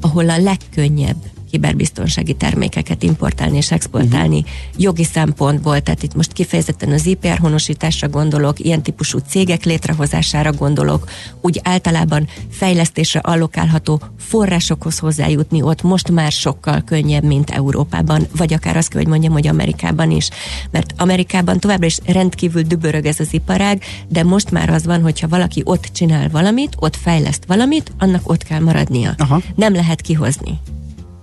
ahol 0.00 0.28
a 0.28 0.38
legkönnyebb 0.38 1.16
kiberbiztonsági 1.52 2.34
termékeket 2.34 3.02
importálni 3.02 3.56
és 3.56 3.70
exportálni 3.70 4.38
uh-huh. 4.38 4.52
jogi 4.76 5.04
szempontból, 5.04 5.80
tehát 5.80 6.02
itt 6.02 6.14
most 6.14 6.32
kifejezetten 6.32 6.92
az 6.92 7.06
IPR 7.06 7.38
honosításra 7.38 8.08
gondolok, 8.08 8.60
ilyen 8.60 8.82
típusú 8.82 9.18
cégek 9.28 9.64
létrehozására 9.64 10.52
gondolok, 10.52 11.10
úgy 11.40 11.60
általában 11.62 12.28
fejlesztésre 12.50 13.20
allokálható 13.20 14.00
forrásokhoz 14.18 14.98
hozzájutni 14.98 15.62
ott 15.62 15.82
most 15.82 16.10
már 16.10 16.32
sokkal 16.32 16.82
könnyebb, 16.84 17.24
mint 17.24 17.50
Európában, 17.50 18.26
vagy 18.36 18.52
akár 18.52 18.76
azt 18.76 18.88
kell, 18.88 19.00
hogy 19.00 19.10
mondjam, 19.10 19.32
hogy 19.32 19.46
Amerikában 19.46 20.10
is. 20.10 20.28
Mert 20.70 20.94
Amerikában 20.96 21.60
továbbra 21.60 21.86
is 21.86 21.98
rendkívül 22.06 22.62
dübörög 22.62 23.06
ez 23.06 23.20
az 23.20 23.32
iparág, 23.32 23.82
de 24.08 24.24
most 24.24 24.50
már 24.50 24.70
az 24.70 24.84
van, 24.84 25.02
hogyha 25.02 25.28
valaki 25.28 25.62
ott 25.64 25.88
csinál 25.92 26.28
valamit, 26.28 26.76
ott 26.78 26.96
fejleszt 26.96 27.44
valamit, 27.46 27.92
annak 27.98 28.30
ott 28.30 28.42
kell 28.42 28.60
maradnia. 28.60 29.14
Aha. 29.18 29.40
Nem 29.54 29.74
lehet 29.74 30.00
kihozni. 30.00 30.60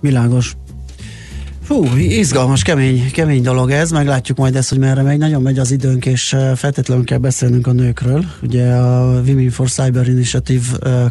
Világos. 0.00 0.56
Fú, 1.62 1.84
izgalmas, 1.96 2.62
kemény, 2.62 3.10
kemény 3.10 3.42
dolog 3.42 3.70
ez, 3.70 3.90
meglátjuk 3.90 4.38
majd 4.38 4.56
ezt, 4.56 4.68
hogy 4.68 4.78
merre 4.78 5.02
megy. 5.02 5.18
Nagyon 5.18 5.42
megy 5.42 5.58
az 5.58 5.70
időnk, 5.70 6.06
és 6.06 6.36
feltétlenül 6.56 7.04
kell 7.04 7.18
beszélnünk 7.18 7.66
a 7.66 7.72
nőkről. 7.72 8.24
Ugye 8.42 8.72
a 8.72 9.20
Women 9.26 9.50
for 9.50 9.68
Cyber 9.68 10.08
Initiative 10.08 10.62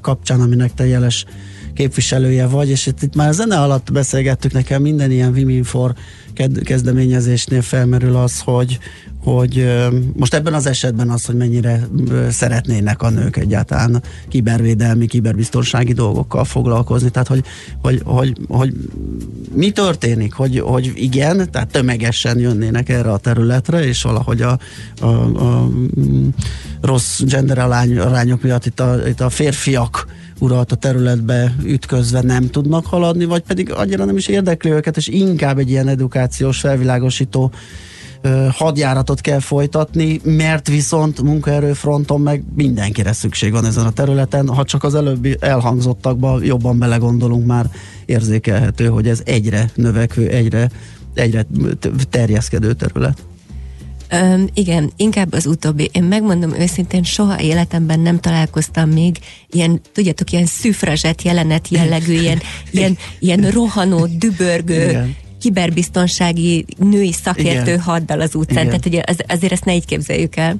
kapcsán, 0.01 0.41
aminek 0.41 0.73
te 0.73 0.87
jeles 0.87 1.25
képviselője 1.73 2.47
vagy, 2.47 2.69
és 2.69 2.85
itt, 2.85 3.01
itt 3.01 3.15
már 3.15 3.29
a 3.29 3.31
zene 3.31 3.59
alatt 3.59 3.91
beszélgettük 3.91 4.51
nekem, 4.51 4.81
minden 4.81 5.11
ilyen 5.11 5.31
Women 5.31 5.63
for 5.63 5.93
kezdeményezésnél 6.63 7.61
felmerül 7.61 8.15
az, 8.15 8.39
hogy, 8.39 8.79
hogy 9.23 9.67
most 10.15 10.33
ebben 10.33 10.53
az 10.53 10.65
esetben 10.65 11.09
az, 11.09 11.25
hogy 11.25 11.35
mennyire 11.35 11.87
szeretnének 12.29 13.01
a 13.01 13.09
nők 13.09 13.37
egyáltalán 13.37 14.03
kibervédelmi, 14.27 15.05
kiberbiztonsági 15.05 15.93
dolgokkal 15.93 16.45
foglalkozni, 16.45 17.09
tehát 17.09 17.27
hogy, 17.27 17.43
hogy, 17.81 18.01
hogy, 18.05 18.37
hogy 18.47 18.73
mi 19.53 19.71
történik, 19.71 20.33
hogy, 20.33 20.59
hogy 20.59 20.91
igen, 20.95 21.51
tehát 21.51 21.71
tömegesen 21.71 22.39
jönnének 22.39 22.89
erre 22.89 23.11
a 23.11 23.17
területre, 23.17 23.85
és 23.85 24.01
valahogy 24.01 24.41
a, 24.41 24.59
a, 25.01 25.05
a 25.05 25.69
rossz 26.81 27.21
gender 27.21 27.59
arányok 27.59 28.41
miatt 28.41 28.65
itt 28.65 28.79
a, 28.79 29.07
itt 29.07 29.21
a 29.21 29.29
férfiak 29.29 30.07
uralt 30.39 30.71
a 30.71 30.75
területbe 30.75 31.55
ütközve 31.63 32.21
nem 32.21 32.49
tudnak 32.49 32.85
haladni, 32.85 33.25
vagy 33.25 33.41
pedig 33.41 33.71
annyira 33.71 34.05
nem 34.05 34.17
is 34.17 34.27
érdekli 34.27 34.71
őket, 34.71 34.97
és 34.97 35.07
inkább 35.07 35.57
egy 35.57 35.69
ilyen 35.69 35.87
edukációs, 35.87 36.59
felvilágosító 36.59 37.51
hadjáratot 38.51 39.21
kell 39.21 39.39
folytatni, 39.39 40.19
mert 40.23 40.67
viszont 40.67 41.21
munkaerőfronton 41.21 42.21
meg 42.21 42.43
mindenkire 42.55 43.13
szükség 43.13 43.51
van 43.51 43.65
ezen 43.65 43.85
a 43.85 43.91
területen. 43.91 44.47
Ha 44.47 44.63
csak 44.63 44.83
az 44.83 44.95
előbbi 44.95 45.37
elhangzottakba 45.39 46.39
jobban 46.43 46.79
belegondolunk, 46.79 47.45
már 47.45 47.69
érzékelhető, 48.05 48.87
hogy 48.87 49.07
ez 49.07 49.21
egyre 49.25 49.69
növekvő, 49.75 50.27
egyre, 50.27 50.69
egyre 51.13 51.45
terjeszkedő 52.09 52.73
terület. 52.73 53.23
Um, 54.11 54.47
igen, 54.53 54.91
inkább 54.95 55.33
az 55.33 55.45
utóbbi. 55.45 55.89
Én 55.93 56.03
megmondom 56.03 56.53
őszintén, 56.53 57.03
soha 57.03 57.41
életemben 57.41 57.99
nem 57.99 58.19
találkoztam 58.19 58.89
még 58.89 59.17
ilyen, 59.49 59.81
tudjátok, 59.93 60.31
ilyen 60.31 60.45
szüfrazsett 60.45 61.21
jelenet 61.21 61.67
jellegű, 61.67 62.13
ilyen, 62.21 62.39
ilyen, 62.71 62.97
ilyen 63.19 63.51
rohanó, 63.51 64.05
dübörgő, 64.05 64.89
igen 64.89 65.15
kiberbiztonsági 65.39 66.65
női 66.77 67.11
szakértő 67.11 67.71
Igen. 67.71 67.81
haddal 67.81 68.21
az 68.21 68.35
utcán. 68.35 68.65
Igen. 68.65 68.67
Tehát 68.67 68.85
ugye 68.85 69.01
az, 69.05 69.17
azért 69.27 69.51
ezt 69.51 69.65
ne 69.65 69.75
így 69.75 69.85
képzeljük 69.85 70.35
el. 70.35 70.55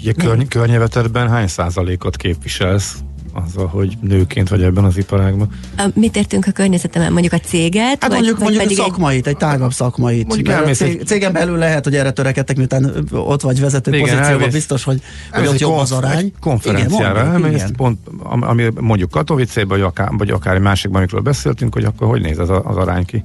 Ugye 0.00 0.12
körny- 0.12 0.48
környevetedben 0.48 1.28
hány 1.28 1.46
százalékot 1.46 2.16
képviselsz 2.16 2.94
azzal, 3.32 3.66
hogy 3.66 3.96
nőként 4.00 4.48
vagy 4.48 4.62
ebben 4.62 4.84
az 4.84 4.96
iparágban. 4.96 5.48
A, 5.76 5.88
mit 5.94 6.16
értünk 6.16 6.46
a 6.46 6.50
környezetemben? 6.50 7.12
Mondjuk 7.12 7.32
a 7.32 7.38
céget? 7.38 7.84
Hát 7.84 8.00
vagy, 8.00 8.10
mondjuk, 8.10 8.38
vagy 8.38 8.54
mondjuk 8.54 8.78
a 8.78 8.82
szakmait, 8.82 9.26
egy, 9.26 9.32
egy 9.32 9.38
tágabb 9.38 9.72
szakmait. 9.72 10.26
Mondjuk 10.26 10.48
a 10.48 10.70
cég, 10.70 11.02
cégen 11.02 11.32
belül 11.32 11.56
lehet, 11.58 11.84
hogy 11.84 11.94
erre 11.94 12.10
törekedtek, 12.10 12.56
miután 12.56 13.06
ott 13.10 13.40
vagy 13.40 13.60
vezető 13.60 13.90
igen, 13.90 14.02
pozícióban, 14.02 14.32
elvész, 14.32 14.52
biztos, 14.52 14.84
hogy, 14.84 15.00
hogy 15.30 15.46
ott 15.46 15.58
jobb 15.58 15.76
az 15.76 15.92
arány. 15.92 16.32
konferenciára 16.40 17.20
igen, 17.20 17.40
mondjuk, 17.40 17.54
igen. 17.54 17.74
pont, 17.76 17.98
ami 18.22 18.66
mondjuk 18.80 19.10
Katowice, 19.10 19.64
vagy 19.64 19.80
akár, 19.80 20.08
vagy 20.18 20.30
akár 20.30 20.54
egy 20.54 20.60
másikban, 20.60 20.96
amikről 20.98 21.20
beszéltünk, 21.20 21.74
hogy 21.74 21.84
akkor 21.84 22.08
hogy 22.08 22.20
néz 22.20 22.38
az, 22.38 22.50
az 22.50 22.76
arány 22.76 23.04
ki? 23.04 23.22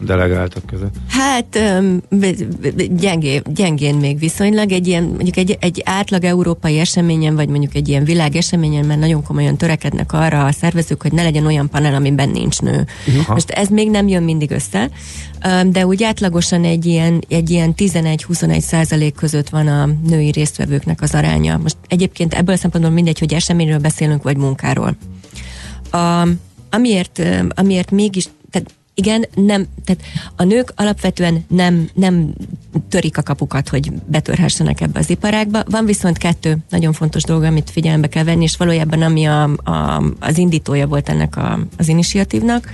Delegáltak 0.00 0.66
között? 0.66 0.94
Hát 1.08 1.58
gyengé, 2.90 3.42
gyengén 3.54 3.94
még 3.94 4.18
viszonylag. 4.18 4.72
Egy 4.72 4.86
ilyen, 4.86 5.02
mondjuk 5.02 5.36
egy, 5.36 5.56
egy 5.60 5.82
átlag 5.84 6.24
európai 6.24 6.78
eseményen, 6.78 7.34
vagy 7.34 7.48
mondjuk 7.48 7.74
egy 7.74 7.88
ilyen 7.88 8.04
világ 8.04 8.36
eseményen, 8.36 8.84
mert 8.84 9.00
nagyon 9.00 9.22
komolyan 9.22 9.56
törekednek 9.56 10.12
arra 10.12 10.44
a 10.44 10.52
szervezők, 10.52 11.02
hogy 11.02 11.12
ne 11.12 11.22
legyen 11.22 11.46
olyan 11.46 11.68
panel, 11.68 11.94
amiben 11.94 12.28
nincs 12.28 12.60
nő. 12.60 12.86
Uh-huh. 13.06 13.28
Most 13.28 13.50
ez 13.50 13.68
még 13.68 13.90
nem 13.90 14.08
jön 14.08 14.22
mindig 14.22 14.50
össze, 14.50 14.90
de 15.70 15.86
úgy 15.86 16.02
átlagosan 16.02 16.64
egy 16.64 16.86
ilyen, 16.86 17.24
egy 17.28 17.50
ilyen 17.50 17.74
11-21 17.76 18.60
százalék 18.60 19.14
között 19.14 19.48
van 19.48 19.66
a 19.66 19.88
női 20.08 20.30
résztvevőknek 20.30 21.02
az 21.02 21.14
aránya. 21.14 21.56
Most 21.56 21.76
egyébként 21.88 22.34
ebből 22.34 22.54
a 22.54 22.58
szempontból 22.58 22.94
mindegy, 22.94 23.18
hogy 23.18 23.34
eseményről 23.34 23.78
beszélünk, 23.78 24.22
vagy 24.22 24.36
munkáról. 24.36 24.96
A, 25.90 26.28
amiért, 26.70 27.22
amiért 27.48 27.90
mégis, 27.90 28.28
igen, 28.98 29.24
nem, 29.34 29.66
tehát 29.84 30.02
a 30.36 30.44
nők 30.44 30.72
alapvetően 30.76 31.44
nem, 31.48 31.88
nem 31.94 32.32
törik 32.88 33.18
a 33.18 33.22
kapukat, 33.22 33.68
hogy 33.68 33.92
betörhessenek 34.06 34.80
ebbe 34.80 34.98
az 34.98 35.10
iparágba. 35.10 35.62
Van 35.70 35.84
viszont 35.84 36.18
kettő 36.18 36.56
nagyon 36.70 36.92
fontos 36.92 37.22
dolog, 37.22 37.42
amit 37.42 37.70
figyelembe 37.70 38.08
kell 38.08 38.24
venni, 38.24 38.42
és 38.42 38.56
valójában 38.56 39.02
ami 39.02 39.24
a, 39.24 39.42
a, 39.42 40.02
az 40.20 40.38
indítója 40.38 40.86
volt 40.86 41.08
ennek 41.08 41.36
a, 41.36 41.58
az 41.76 41.88
initiatívnak, 41.88 42.70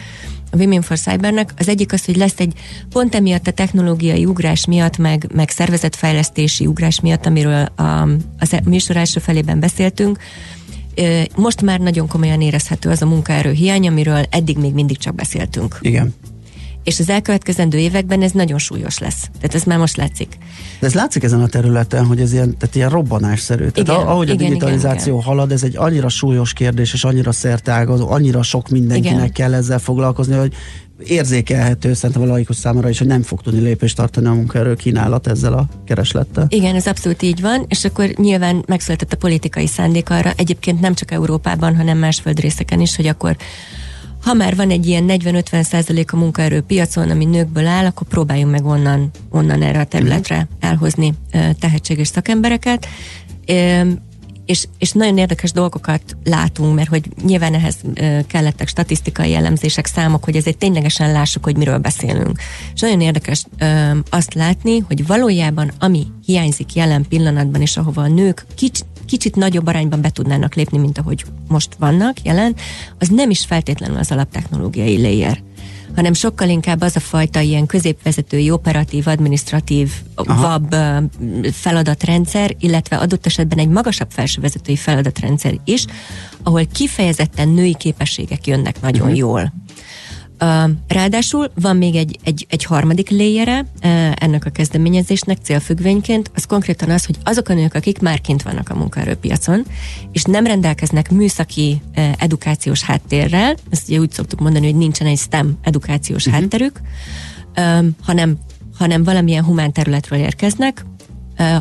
a 0.51 0.57
Women 0.57 0.83
for 0.83 0.99
Cybernek. 0.99 1.55
Az 1.59 1.69
egyik 1.69 1.93
az, 1.93 2.05
hogy 2.05 2.17
lesz 2.17 2.41
egy 2.41 2.53
pont 2.91 3.15
emiatt 3.15 3.47
a 3.47 3.53
technológiai 3.53 4.25
ugrás 4.25 4.67
miatt, 4.67 4.99
meg, 4.99 5.27
meg 5.35 5.51
szervezetfejlesztési 5.51 6.67
ugrás 6.67 7.01
miatt, 7.01 7.27
amiről 7.27 7.65
a, 7.65 8.09
az 8.39 8.57
műsor 8.65 8.97
első 8.97 9.21
felében 9.21 9.61
beszéltünk, 9.61 10.19
most 11.37 11.63
már 11.63 11.81
nagyon 11.81 12.09
komolyan 12.09 12.41
érezhető 12.41 12.91
az 12.91 13.03
a 13.03 13.07
munkaerő 13.07 13.51
hiány, 13.51 13.89
amiről 13.89 14.25
eddig 14.31 14.59
még 14.59 14.73
mindig 14.73 14.99
csak 14.99 15.15
beszéltünk. 15.15 15.79
Igen. 15.81 16.15
És 16.85 16.99
az 16.99 17.09
elkövetkezendő 17.09 17.79
években 17.79 18.23
ez 18.23 18.31
nagyon 18.31 18.59
súlyos 18.59 18.99
lesz. 18.99 19.31
Tehát 19.35 19.55
ez 19.55 19.63
már 19.63 19.79
most 19.79 19.97
látszik. 19.97 20.39
De 20.81 20.87
ez 20.87 20.95
látszik 20.95 21.23
ezen 21.23 21.41
a 21.41 21.47
területen, 21.47 22.07
hogy 22.07 22.21
ez 22.21 22.33
ilyen, 22.33 22.57
tehát 22.59 22.75
ilyen 22.75 22.89
robbanásszerű. 22.89 23.69
Tehát 23.69 23.79
igen, 23.79 23.95
ahogy 23.95 24.29
igen, 24.29 24.47
a 24.47 24.49
digitalizáció 24.49 25.13
igen, 25.13 25.27
halad, 25.27 25.53
ez 25.53 25.63
egy 25.63 25.77
annyira 25.77 26.09
súlyos 26.09 26.53
kérdés, 26.53 26.93
és 26.93 27.05
annyira 27.05 27.33
szertágazó, 27.33 28.11
annyira 28.11 28.43
sok 28.43 28.69
mindenkinek 28.69 29.15
igen. 29.15 29.33
kell 29.33 29.55
ezzel 29.55 29.79
foglalkozni, 29.79 30.35
hogy 30.35 30.55
érzékelhető 31.07 31.95
szerintem 31.95 32.23
a 32.23 32.27
laikus 32.27 32.57
számára 32.57 32.89
is, 32.89 32.99
hogy 32.99 33.07
nem 33.07 33.23
fog 33.23 33.41
tudni 33.41 33.61
lépést 33.61 33.97
tartani 33.97 34.27
a 34.27 34.33
munkaerő 34.33 34.75
kínálat 34.75 35.27
ezzel 35.27 35.53
a 35.53 35.67
kereslettel. 35.85 36.47
Igen, 36.49 36.75
ez 36.75 36.87
abszolút 36.87 37.23
így 37.23 37.41
van, 37.41 37.65
és 37.69 37.85
akkor 37.85 38.07
nyilván 38.07 38.65
megszületett 38.67 39.13
a 39.13 39.17
politikai 39.17 39.67
szándék 39.67 40.11
arra, 40.11 40.33
egyébként 40.37 40.81
nem 40.81 40.95
csak 40.95 41.11
Európában, 41.11 41.77
hanem 41.77 41.99
más 41.99 42.21
földrészeken 42.21 42.81
is, 42.81 42.97
hogy 42.97 43.07
akkor 43.07 43.37
ha 44.23 44.33
már 44.33 44.57
van 44.57 44.71
egy 44.71 44.87
ilyen 44.87 45.05
40-50 45.09 45.63
százalék 45.63 46.13
a 46.13 46.17
munkaerőpiacon, 46.17 47.11
ami 47.11 47.25
nőkből 47.25 47.67
áll, 47.67 47.87
akkor 47.87 48.07
próbáljunk 48.07 48.53
meg 48.53 48.65
onnan, 48.65 49.11
onnan 49.31 49.63
erre 49.63 49.81
a 49.81 49.85
területre 49.85 50.49
elhozni 50.61 51.15
tehetséges 51.59 52.09
szakembereket 52.09 52.87
és, 54.47 54.67
és 54.79 54.93
nagyon 54.93 55.19
érdekes 55.19 55.53
dolgokat 55.53 56.03
látunk, 56.25 56.75
mert 56.75 56.89
hogy 56.89 57.09
nyilván 57.25 57.55
ehhez 57.55 57.77
kellettek 58.27 58.69
statisztikai 58.69 59.31
jellemzések, 59.31 59.87
számok, 59.87 60.25
hogy 60.25 60.37
ezért 60.37 60.59
ténylegesen 60.59 61.13
lássuk, 61.13 61.45
hogy 61.45 61.57
miről 61.57 61.79
beszélünk. 61.79 62.39
És 62.75 62.81
nagyon 62.81 63.01
érdekes 63.01 63.45
azt 64.11 64.35
látni, 64.35 64.79
hogy 64.79 65.07
valójában 65.07 65.73
ami 65.79 66.07
hiányzik 66.25 66.75
jelen 66.75 67.05
pillanatban, 67.09 67.61
és 67.61 67.77
ahova 67.77 68.03
a 68.03 68.09
nők 68.09 68.47
kicsit 68.55 68.87
kicsit 69.07 69.37
nagyobb 69.37 69.67
arányban 69.67 70.01
be 70.01 70.11
tudnának 70.11 70.55
lépni, 70.55 70.79
mint 70.79 70.99
ahogy 70.99 71.25
most 71.49 71.75
vannak 71.79 72.23
jelen, 72.23 72.55
az 72.99 73.09
nem 73.09 73.31
is 73.31 73.45
feltétlenül 73.45 73.97
az 73.97 74.11
alaptechnológiai 74.11 75.03
layer 75.03 75.43
hanem 75.95 76.13
sokkal 76.13 76.49
inkább 76.49 76.81
az 76.81 76.97
a 76.97 77.01
fajta 77.01 77.41
ilyen 77.41 77.67
középvezetői, 77.67 78.51
operatív, 78.51 79.07
administratív, 79.07 79.93
vab 80.15 80.75
feladatrendszer, 81.53 82.55
illetve 82.59 82.97
adott 82.97 83.27
esetben 83.27 83.59
egy 83.59 83.69
magasabb 83.69 84.11
felsővezetői 84.11 84.77
feladatrendszer 84.77 85.55
is, 85.65 85.85
ahol 86.43 86.67
kifejezetten 86.73 87.49
női 87.49 87.77
képességek 87.77 88.47
jönnek 88.47 88.81
nagyon 88.81 89.03
uh-huh. 89.03 89.17
jól. 89.17 89.53
Ráadásul 90.89 91.51
van 91.55 91.77
még 91.77 91.95
egy, 91.95 92.19
egy, 92.25 92.47
egy 92.49 92.65
harmadik 92.65 93.09
léjere 93.11 93.67
ennek 94.15 94.45
a 94.45 94.51
kezdeményezésnek 94.51 95.39
célfüggvényként, 95.43 96.31
az 96.35 96.45
konkrétan 96.45 96.91
az, 96.91 97.05
hogy 97.05 97.17
azok 97.25 97.49
a 97.49 97.55
nők, 97.55 97.75
akik 97.75 98.01
már 98.01 98.21
kint 98.21 98.43
vannak 98.43 98.69
a 98.69 98.75
munkaerőpiacon, 98.75 99.65
és 100.13 100.23
nem 100.23 100.47
rendelkeznek 100.47 101.11
műszaki 101.11 101.83
edukációs 102.19 102.83
háttérrel, 102.83 103.57
ezt 103.71 103.89
ugye 103.89 103.99
úgy 103.99 104.13
szoktuk 104.13 104.41
mondani, 104.41 104.67
hogy 104.67 104.77
nincsen 104.77 105.07
egy 105.07 105.19
STEM 105.19 105.59
edukációs 105.63 106.27
uh-huh. 106.27 106.41
hátterük, 106.41 106.81
hanem, 108.03 108.39
hanem 108.79 109.05
valamilyen 109.05 109.45
humán 109.45 109.73
területről 109.73 110.19
érkeznek, 110.19 110.85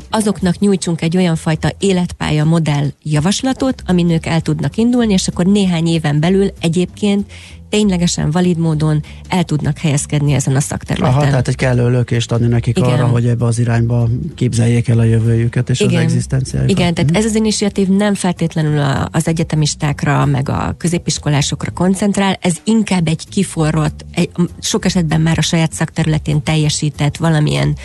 azoknak 0.10 0.60
nyújtsunk 0.60 1.02
egy 1.02 1.18
olyan 1.18 1.36
fajta 1.36 1.72
életpálya 1.80 2.44
modell 2.44 2.88
javaslatot, 3.04 3.84
ami 3.86 4.04
nők 4.04 4.26
el 4.26 4.42
tudnak 4.42 4.78
indulni, 4.78 5.14
és 5.14 5.28
akkor 5.28 5.46
néhány 5.46 5.88
éven 5.88 6.20
belül 6.20 6.50
egyébként 6.60 7.32
ténylegesen 7.72 8.32
valid 8.32 8.58
módon 8.58 9.04
el 9.28 9.44
tudnak 9.44 9.78
helyezkedni 9.78 10.34
ezen 10.34 10.56
a 10.56 10.60
szakterületen. 10.60 11.18
Aha, 11.18 11.26
tehát 11.26 11.48
egy 11.48 11.56
kellő 11.56 11.90
lökést 11.90 12.32
adni 12.32 12.48
nekik 12.48 12.78
Igen. 12.78 12.90
arra, 12.90 13.06
hogy 13.06 13.28
ebbe 13.28 13.46
az 13.46 13.60
irányba 13.60 14.10
képzeljék 14.36 14.88
el 14.88 15.00
a 15.00 15.04
jövőjüket 15.04 15.70
és 15.70 15.80
Igen. 15.80 15.96
az 15.96 16.02
egzisztenciájukat. 16.02 16.78
Igen, 16.78 16.94
tehát 16.94 17.10
mhm. 17.10 17.20
ez 17.20 17.26
az 17.26 17.36
initiatív 17.36 17.88
nem 17.88 18.14
feltétlenül 18.14 19.08
az 19.12 19.28
egyetemistákra, 19.28 20.26
meg 20.26 20.50
a 20.50 20.76
középiskolásokra 20.78 21.72
koncentrál, 21.72 22.38
ez 22.42 22.56
inkább 22.64 23.08
egy 23.08 23.28
kiforrott, 23.30 24.06
egy, 24.12 24.30
sok 24.60 24.86
esetben 24.86 25.22
már 25.22 25.38
a 25.38 25.42
saját 25.42 25.74
szakterületén 25.74 26.44
teljesített 26.44 27.18
valamilyen 27.18 27.76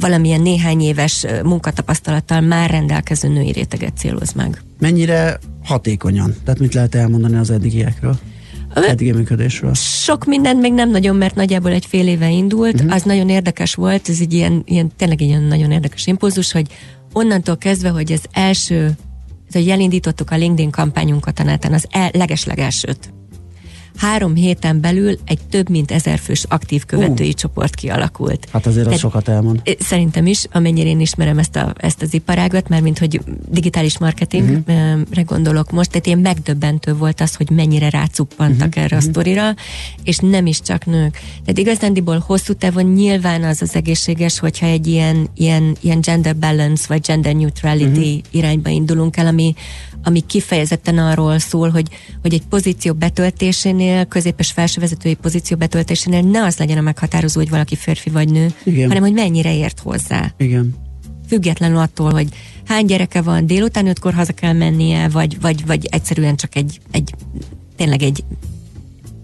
valamilyen 0.00 0.40
néhány 0.40 0.80
éves 0.80 1.26
munkatapasztalattal 1.44 2.40
már 2.40 2.70
rendelkező 2.70 3.28
női 3.28 3.52
réteget 3.52 3.96
céloz 3.96 4.32
meg. 4.32 4.62
Mennyire 4.78 5.38
hatékonyan? 5.64 6.34
Tehát 6.44 6.60
mit 6.60 6.74
lehet 6.74 6.94
elmondani 6.94 7.36
az 7.36 7.50
eddigiekről? 7.50 8.18
eddigi 8.74 9.12
működésről? 9.12 9.74
Sok 9.74 10.24
mindent 10.24 10.60
még 10.60 10.72
nem 10.72 10.90
nagyon, 10.90 11.16
mert 11.16 11.34
nagyjából 11.34 11.72
egy 11.72 11.86
fél 11.86 12.08
éve 12.08 12.30
indult. 12.30 12.74
Uh-huh. 12.74 12.94
Az 12.94 13.02
nagyon 13.02 13.28
érdekes 13.28 13.74
volt, 13.74 14.08
ez 14.08 14.20
egy 14.20 14.32
ilyen, 14.32 14.62
ilyen 14.64 14.90
tényleg 14.96 15.22
egy 15.22 15.28
ilyen 15.28 15.42
nagyon 15.42 15.70
érdekes 15.70 16.06
impulzus, 16.06 16.52
hogy 16.52 16.66
onnantól 17.12 17.56
kezdve, 17.56 17.88
hogy 17.88 18.12
az 18.12 18.22
első, 18.32 18.90
hogy 19.52 19.68
elindítottuk 19.68 20.30
a 20.30 20.36
LinkedIn 20.36 20.70
kampányunkat 20.70 21.38
a 21.38 21.42
neten, 21.42 21.72
az 21.72 21.86
el, 21.90 22.10
legeslegelsőt 22.12 23.12
három 23.98 24.34
héten 24.34 24.80
belül 24.80 25.18
egy 25.24 25.38
több 25.50 25.68
mint 25.68 25.90
ezer 25.90 26.18
fős 26.18 26.44
aktív 26.48 26.84
követői 26.84 27.28
uh. 27.28 27.34
csoport 27.34 27.74
kialakult. 27.74 28.48
Hát 28.52 28.66
azért 28.66 28.86
az 28.86 28.98
sokat 28.98 29.28
elmond. 29.28 29.62
Szerintem 29.78 30.26
is, 30.26 30.44
amennyire 30.52 30.88
én 30.88 31.00
ismerem 31.00 31.38
ezt, 31.38 31.56
a, 31.56 31.72
ezt 31.76 32.02
az 32.02 32.14
iparágat, 32.14 32.68
mert 32.68 32.82
mint 32.82 32.98
hogy 32.98 33.20
digitális 33.48 33.98
marketingre 33.98 34.62
uh-huh. 34.66 35.24
gondolok 35.24 35.70
most, 35.70 35.90
tehát 35.90 36.06
ilyen 36.06 36.18
megdöbbentő 36.18 36.94
volt 36.94 37.20
az, 37.20 37.34
hogy 37.34 37.50
mennyire 37.50 37.90
rácuppantak 37.90 38.68
uh-huh. 38.68 38.84
erre 38.84 38.96
a 38.96 38.98
uh-huh. 38.98 39.12
sztorira, 39.12 39.54
és 40.02 40.16
nem 40.18 40.46
is 40.46 40.60
csak 40.60 40.84
nők. 40.86 41.12
Tehát 41.40 41.58
igazándiból 41.58 42.24
hosszú 42.26 42.52
távon 42.52 42.84
nyilván 42.84 43.42
az 43.42 43.62
az 43.62 43.74
egészséges, 43.74 44.38
hogyha 44.38 44.66
egy 44.66 44.86
ilyen, 44.86 45.28
ilyen, 45.34 45.76
ilyen 45.80 46.00
gender 46.00 46.36
balance, 46.36 46.84
vagy 46.88 47.00
gender 47.00 47.34
neutrality 47.34 47.98
uh-huh. 47.98 48.22
irányba 48.30 48.68
indulunk 48.68 49.16
el, 49.16 49.26
ami, 49.26 49.54
ami 50.02 50.20
kifejezetten 50.26 50.98
arról 50.98 51.38
szól, 51.38 51.70
hogy, 51.70 51.88
hogy 52.22 52.34
egy 52.34 52.42
pozíció 52.48 52.92
betöltésénél, 52.92 54.04
közép- 54.04 54.40
és 54.40 54.50
felsővezetői 54.50 55.14
pozíció 55.14 55.56
betöltésénél 55.56 56.22
ne 56.22 56.44
az 56.44 56.56
legyen 56.56 56.78
a 56.78 56.80
meghatározó, 56.80 57.40
hogy 57.40 57.50
valaki 57.50 57.76
férfi 57.76 58.10
vagy 58.10 58.30
nő, 58.30 58.52
Igen. 58.64 58.88
hanem 58.88 59.02
hogy 59.02 59.12
mennyire 59.12 59.54
ért 59.54 59.80
hozzá. 59.80 60.34
Igen. 60.36 60.74
Függetlenül 61.28 61.78
attól, 61.78 62.12
hogy 62.12 62.28
hány 62.66 62.86
gyereke 62.86 63.22
van, 63.22 63.46
délután 63.46 63.86
ötkor 63.86 64.14
haza 64.14 64.32
kell 64.32 64.52
mennie, 64.52 65.08
vagy, 65.08 65.40
vagy, 65.40 65.66
vagy 65.66 65.86
egyszerűen 65.90 66.36
csak 66.36 66.56
egy, 66.56 66.80
egy 66.90 67.14
tényleg 67.76 68.02
egy 68.02 68.24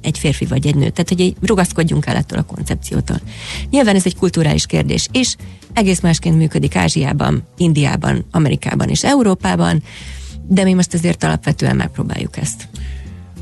egy 0.05 0.18
férfi 0.18 0.44
vagy 0.44 0.66
egy 0.66 0.75
nő. 0.75 0.90
Tehát, 0.90 1.09
hogy 1.09 1.20
egy, 1.20 1.37
rugaszkodjunk 1.40 2.07
el 2.07 2.16
ettől 2.16 2.38
a 2.38 2.42
koncepciótól. 2.42 3.20
Nyilván 3.70 3.94
ez 3.94 4.07
egy 4.07 4.16
kulturális 4.16 4.66
kérdés 4.66 5.09
is, 5.12 5.37
egész 5.72 6.01
másként 6.01 6.37
működik 6.37 6.77
Ázsiában, 6.77 7.42
Indiában, 7.57 8.25
Amerikában 8.31 8.88
és 8.88 9.05
Európában 9.05 9.83
de 10.48 10.64
mi 10.64 10.72
most 10.72 10.94
azért 10.94 11.24
alapvetően 11.24 11.76
megpróbáljuk 11.76 12.37
ezt. 12.37 12.68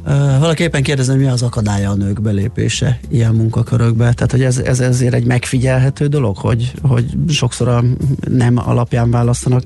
Uh, 0.06 0.38
valaképpen 0.38 0.82
kérdezem, 0.82 1.18
mi 1.18 1.26
az 1.26 1.42
akadálya 1.42 1.90
a 1.90 1.94
nők 1.94 2.22
belépése 2.22 3.00
ilyen 3.08 3.34
munkakörökbe? 3.34 4.12
Tehát, 4.12 4.30
hogy 4.30 4.42
ez, 4.42 4.58
ez 4.58 4.80
ezért 4.80 5.14
egy 5.14 5.24
megfigyelhető 5.24 6.06
dolog, 6.06 6.36
hogy, 6.36 6.72
hogy 6.82 7.04
sokszor 7.28 7.68
a 7.68 7.84
nem 8.28 8.56
alapján 8.56 9.10
választanak. 9.10 9.62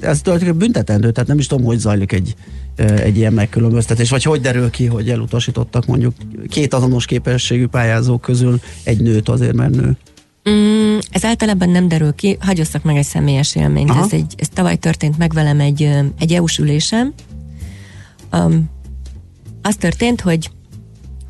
Ez 0.00 0.20
tulajdonképpen 0.20 0.58
büntetendő, 0.58 1.10
tehát 1.10 1.28
nem 1.28 1.38
is 1.38 1.46
tudom, 1.46 1.64
hogy 1.64 1.78
zajlik 1.78 2.12
egy, 2.12 2.34
egy 2.76 3.16
ilyen 3.16 3.32
megkülönböztetés, 3.32 4.10
vagy 4.10 4.22
hogy 4.22 4.40
derül 4.40 4.70
ki, 4.70 4.86
hogy 4.86 5.10
elutasítottak 5.10 5.86
mondjuk 5.86 6.14
két 6.48 6.74
azonos 6.74 7.06
képességű 7.06 7.66
pályázók 7.66 8.20
közül 8.20 8.60
egy 8.82 9.00
nőt 9.00 9.28
azért, 9.28 9.54
mert 9.54 9.74
nő. 9.74 9.96
Mm, 10.50 10.98
ez 11.10 11.24
általában 11.24 11.68
nem 11.68 11.88
derül 11.88 12.14
ki, 12.14 12.36
hagyosszak 12.40 12.82
meg 12.82 12.96
egy 12.96 13.04
személyes 13.04 13.54
élményt. 13.54 13.90
Ez, 13.90 14.12
egy, 14.12 14.34
ez 14.36 14.48
tavaly 14.48 14.76
történt 14.76 15.18
meg 15.18 15.32
velem 15.32 15.60
egy, 15.60 15.90
egy 16.18 16.32
EU-s 16.32 16.58
ülésem. 16.58 17.12
Um, 18.32 18.70
az 19.62 19.76
történt, 19.76 20.20
hogy 20.20 20.50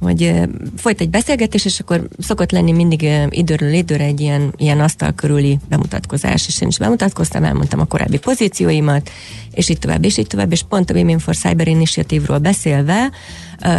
hogy 0.00 0.32
folyt 0.76 1.00
egy 1.00 1.10
beszélgetés, 1.10 1.64
és 1.64 1.80
akkor 1.80 2.08
szokott 2.18 2.50
lenni 2.50 2.72
mindig 2.72 3.08
időről 3.30 3.72
időre 3.72 4.04
egy 4.04 4.20
ilyen, 4.20 4.52
ilyen 4.56 4.80
asztal 4.80 5.12
körüli 5.12 5.58
bemutatkozás, 5.68 6.46
és 6.46 6.60
én 6.60 6.68
is 6.68 6.78
bemutatkoztam, 6.78 7.44
elmondtam 7.44 7.80
a 7.80 7.84
korábbi 7.84 8.18
pozícióimat, 8.18 9.10
és 9.52 9.68
így 9.68 9.78
tovább, 9.78 10.04
és 10.04 10.16
így 10.16 10.26
tovább, 10.26 10.52
és 10.52 10.62
pont 10.68 10.90
a 10.90 10.94
Women 10.94 11.18
for 11.18 11.36
Cyber 11.36 11.68
Initiative-ról 11.68 12.38
beszélve 12.38 13.10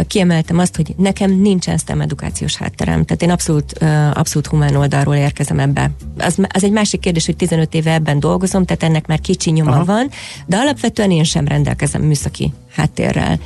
kiemeltem 0.06 0.58
azt, 0.58 0.76
hogy 0.76 0.94
nekem 0.96 1.40
nincsen 1.40 1.76
STEM 1.76 2.00
edukációs 2.00 2.56
hátterem, 2.56 3.04
tehát 3.04 3.22
én 3.22 3.30
abszolút, 3.30 3.72
abszolút 4.12 4.46
humán 4.46 4.74
oldalról 4.74 5.14
érkezem 5.14 5.58
ebbe. 5.58 5.90
Az, 6.18 6.38
az 6.48 6.64
egy 6.64 6.72
másik 6.72 7.00
kérdés, 7.00 7.26
hogy 7.26 7.36
15 7.36 7.74
éve 7.74 7.92
ebben 7.92 8.20
dolgozom, 8.20 8.64
tehát 8.64 8.82
ennek 8.82 9.06
már 9.06 9.20
kicsi 9.20 9.50
nyoma 9.50 9.70
Aha. 9.70 9.84
van, 9.84 10.10
de 10.46 10.56
alapvetően 10.56 11.10
én 11.10 11.24
sem 11.24 11.46
rendelkezem 11.46 12.02
műszaki 12.02 12.52
háttérrel 12.74 13.38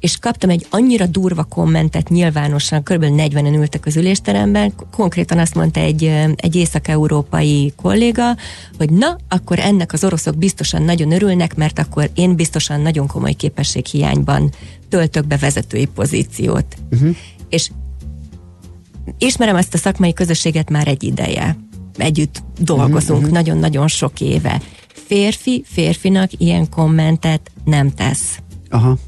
és 0.00 0.16
kaptam 0.16 0.50
egy 0.50 0.66
annyira 0.70 1.06
durva 1.06 1.44
kommentet 1.44 2.08
nyilvánosan, 2.08 2.82
kb. 2.82 3.04
40-en 3.04 3.56
ültek 3.58 3.86
az 3.86 3.96
ülésteremben, 3.96 4.72
konkrétan 4.90 5.38
azt 5.38 5.54
mondta 5.54 5.80
egy, 5.80 6.04
egy 6.36 6.56
észak-európai 6.56 7.72
kolléga, 7.76 8.36
hogy 8.78 8.90
na, 8.90 9.16
akkor 9.28 9.58
ennek 9.58 9.92
az 9.92 10.04
oroszok 10.04 10.36
biztosan 10.36 10.82
nagyon 10.82 11.12
örülnek, 11.12 11.54
mert 11.54 11.78
akkor 11.78 12.10
én 12.14 12.34
biztosan 12.34 12.80
nagyon 12.80 13.06
komoly 13.06 13.32
képességhiányban 13.32 14.52
töltök 14.88 15.26
be 15.26 15.36
vezetői 15.36 15.86
pozíciót. 15.86 16.76
Uh-huh. 16.90 17.16
És 17.48 17.70
ismerem 19.18 19.56
ezt 19.56 19.74
a 19.74 19.78
szakmai 19.78 20.12
közösséget 20.12 20.70
már 20.70 20.88
egy 20.88 21.02
ideje. 21.02 21.56
Együtt 21.96 22.42
dolgozunk 22.58 23.20
uh-huh. 23.20 23.34
nagyon-nagyon 23.34 23.88
sok 23.88 24.20
éve. 24.20 24.60
Férfi 24.86 25.64
férfinak 25.66 26.30
ilyen 26.38 26.68
kommentet 26.68 27.50
nem 27.64 27.90
tesz. 27.90 28.38
Aha 28.70 28.98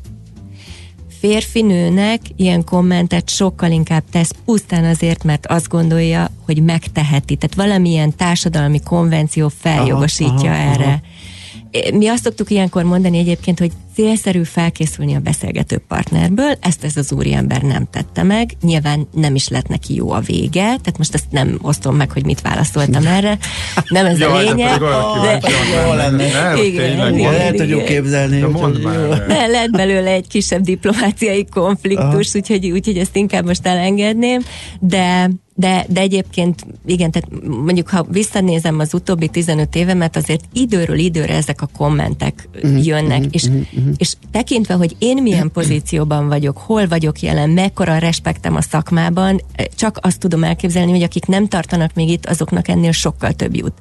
férfi 1.19 1.63
nőnek 1.63 2.21
ilyen 2.37 2.65
kommentet 2.65 3.29
sokkal 3.29 3.71
inkább 3.71 4.03
tesz 4.11 4.35
pusztán 4.45 4.85
azért, 4.85 5.25
mert 5.25 5.47
azt 5.47 5.69
gondolja, 5.69 6.31
hogy 6.45 6.63
megteheti. 6.63 7.37
Tehát 7.37 7.57
valamilyen 7.57 8.17
társadalmi 8.17 8.81
konvenció 8.81 9.51
feljogosítja 9.59 10.51
aha, 10.51 10.63
aha, 10.63 10.73
erre. 10.73 10.85
Aha. 10.85 11.97
Mi 11.97 12.07
azt 12.07 12.25
szoktuk 12.25 12.51
ilyenkor 12.51 12.83
mondani 12.83 13.19
egyébként, 13.19 13.59
hogy 13.59 13.73
célszerű 13.99 14.43
felkészülni 14.43 15.15
a 15.15 15.19
beszélgető 15.19 15.79
partnerből, 15.89 16.57
ezt 16.61 16.85
ez 16.85 16.97
az 16.97 17.13
úriember 17.13 17.63
nem 17.63 17.87
tette 17.91 18.23
meg, 18.23 18.51
nyilván 18.63 19.09
nem 19.13 19.35
is 19.35 19.49
lett 19.49 19.69
neki 19.69 19.95
jó 19.95 20.11
a 20.11 20.21
vége, 20.21 20.63
tehát 20.63 20.99
most 20.99 21.15
ezt 21.15 21.31
nem 21.31 21.59
osztom 21.63 21.97
meg, 21.97 22.13
hogy 22.13 22.25
mit 22.25 22.41
válaszoltam 22.41 23.07
erre, 23.17 23.39
nem 23.89 24.07
ez 24.07 24.21
a 24.21 24.39
lényeg. 24.39 24.79
De... 24.79 25.41
Jó 25.87 25.93
lenne. 25.93 26.25
El 27.39 27.53
tudjuk 27.53 27.85
képzelni. 27.85 28.41
De 29.27 29.47
lehet 29.47 29.71
belőle 29.71 30.11
egy 30.11 30.29
kisebb 30.29 30.63
diplomáciai 30.63 31.47
konfliktus, 31.51 32.35
úgyhogy, 32.35 32.71
úgyhogy 32.71 32.99
ezt 32.99 33.17
inkább 33.17 33.45
most 33.45 33.67
elengedném, 33.67 34.41
de 34.81 35.31
de, 35.59 35.87
de 35.89 36.01
egyébként 36.01 36.67
igen, 36.87 37.11
tehát 37.11 37.29
mondjuk 37.65 37.89
ha 37.89 38.07
visszanézem 38.11 38.79
az 38.79 38.95
utóbbi 38.95 39.29
15 39.29 39.75
évemet, 39.75 40.17
azért 40.17 40.45
időről 40.53 40.99
időre 40.99 41.35
ezek 41.35 41.63
a 41.63 41.69
kommentek 41.77 42.49
mm 42.67 42.77
jönnek, 42.77 43.21
mm 43.21 43.29
és, 43.31 43.49
mm 43.89 43.97
és 43.97 44.13
tekintve, 44.31 44.75
hogy 44.75 44.97
én 44.99 45.23
milyen 45.23 45.51
pozícióban 45.59 46.29
vagyok, 46.29 46.59
hol 46.59 46.87
vagyok 46.87 47.21
jelen, 47.21 47.51
mekkora 47.51 47.99
respektem 47.99 48.57
a 48.57 48.61
szakmában, 48.61 49.41
csak 49.77 49.99
azt 50.01 50.19
tudom 50.19 50.45
elképzelni, 50.45 50.91
hogy 50.91 51.03
akik 51.03 51.27
nem 51.27 51.49
tartanak 51.49 51.95
még 51.95 52.09
itt, 52.09 52.27
azoknak 52.27 52.69
ennél 52.69 52.93
sokkal 52.93 53.33
több 53.33 53.57
jut. 53.57 53.73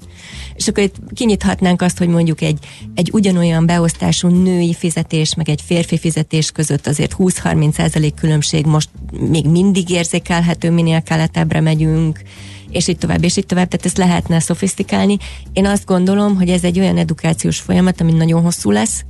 És 0.56 0.68
akkor 0.68 0.84
itt 0.84 0.96
kinyithatnánk 1.14 1.82
azt, 1.82 1.98
hogy 1.98 2.08
mondjuk 2.08 2.42
egy, 2.42 2.60
egy 2.96 3.10
ugyanolyan 3.14 3.66
beosztású 3.66 4.28
női 4.28 4.74
fizetés, 4.74 5.36
meg 5.36 5.50
egy 5.50 5.62
férfi 5.66 5.98
fizetés 5.98 6.52
között 6.52 6.88
azért 6.88 7.16
20-30 7.18 7.74
százalék 7.74 8.14
különbség 8.14 8.66
most 8.66 8.90
még 9.30 9.46
mindig 9.46 9.90
érzékelhető, 9.90 10.72
minél 10.72 11.02
keletebbre 11.02 11.62
megyünk, 11.62 12.22
és 12.70 12.88
így 12.88 12.98
tovább, 12.98 13.24
és 13.24 13.38
így 13.38 13.46
tovább, 13.46 13.68
tehát 13.68 13.86
ezt 13.86 13.98
lehetne 13.98 14.40
szofisztikálni. 14.40 15.18
Én 15.54 15.66
azt 15.66 15.86
gondolom, 15.86 16.36
hogy 16.36 16.50
ez 16.50 16.64
egy 16.64 16.80
olyan 16.80 16.98
edukációs 16.98 17.60
folyamat, 17.60 18.02
ami 18.02 18.12
nagyon 18.12 18.42
hosszú 18.42 18.72
lesz, 18.72 19.06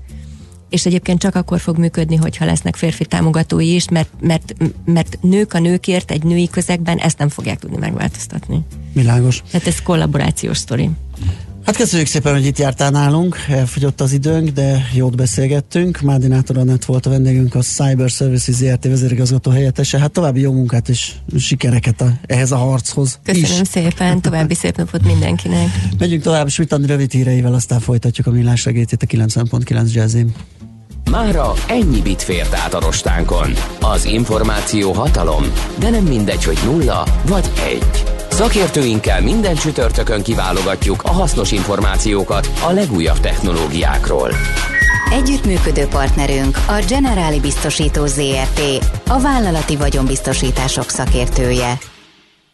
és 0.70 0.86
egyébként 0.86 1.20
csak 1.20 1.36
akkor 1.36 1.60
fog 1.60 1.78
működni, 1.78 2.16
hogyha 2.16 2.46
lesznek 2.46 2.76
férfi 2.76 3.06
támogatói 3.06 3.74
is, 3.74 3.90
mert, 3.90 4.10
mert, 4.22 4.56
mert 4.86 5.18
nők 5.22 5.54
a 5.54 5.60
nőkért 5.60 6.12
egy 6.12 6.24
női 6.24 6.50
közegben 6.50 6.98
ezt 6.98 7.18
nem 7.18 7.30
fogják 7.30 7.60
tudni 7.60 7.78
megváltoztatni. 7.78 8.60
Világos. 8.94 9.44
Tehát 9.52 9.68
ez 9.68 9.82
kollaborációs 9.82 10.58
sztori. 10.58 10.90
Hát 11.68 11.76
köszönjük 11.76 12.08
szépen, 12.08 12.34
hogy 12.34 12.46
itt 12.46 12.58
jártál 12.58 12.90
nálunk, 12.90 13.38
elfogyott 13.50 14.02
az 14.02 14.12
időnk, 14.12 14.50
de 14.50 14.88
jót 14.94 15.16
beszélgettünk. 15.16 16.02
Nátor 16.28 16.58
Anett 16.58 16.86
volt 16.86 17.06
a 17.06 17.10
vendégünk, 17.10 17.56
a 17.56 17.60
Cyber 17.60 18.10
Services 18.10 18.56
ZRT 18.56 18.84
vezérigazgató 18.84 19.52
helyettese. 19.52 20.00
Hát 20.00 20.12
további 20.12 20.40
jó 20.40 20.52
munkát 20.52 20.90
és 20.90 21.12
sikereket 21.38 22.02
a, 22.02 22.14
ehhez 22.26 22.52
a 22.52 22.56
harchoz. 22.58 23.20
Köszönöm 23.24 23.62
is. 23.62 23.68
szépen, 23.68 24.22
további 24.22 24.54
szép 24.54 24.78
napot 24.78 25.04
mindenkinek. 25.06 25.68
Megyünk 25.98 26.22
tovább 26.22 26.50
Svitani 26.50 26.88
rövid 26.88 27.12
híreivel, 27.12 27.54
aztán 27.54 27.80
folytatjuk 27.80 28.28
a 28.28 28.32
millás 28.32 28.60
segítét 28.60 29.04
a 29.04 29.06
90.9 29.06 29.94
jazzin. 29.94 30.34
Mára 31.18 31.54
ennyi 31.68 32.02
bit 32.02 32.22
fért 32.22 32.54
át 32.54 32.74
a 32.74 32.80
rostánkon. 32.80 33.54
Az 33.82 34.06
információ 34.06 34.92
hatalom, 34.92 35.44
de 35.80 35.90
nem 35.90 36.04
mindegy, 36.04 36.44
hogy 36.44 36.58
nulla 36.66 37.04
vagy 37.26 37.52
egy. 37.66 38.04
Szakértőinkkel 38.30 39.22
minden 39.22 39.56
csütörtökön 39.56 40.22
kiválogatjuk 40.22 41.04
a 41.04 41.12
hasznos 41.12 41.52
információkat 41.52 42.50
a 42.68 42.72
legújabb 42.72 43.20
technológiákról. 43.20 44.32
Együttműködő 45.12 45.86
partnerünk 45.86 46.58
a 46.68 46.84
Generáli 46.88 47.40
Biztosító 47.40 48.06
ZRT, 48.06 48.62
a 49.08 49.20
vállalati 49.20 49.76
vagyonbiztosítások 49.76 50.90
szakértője. 50.90 51.78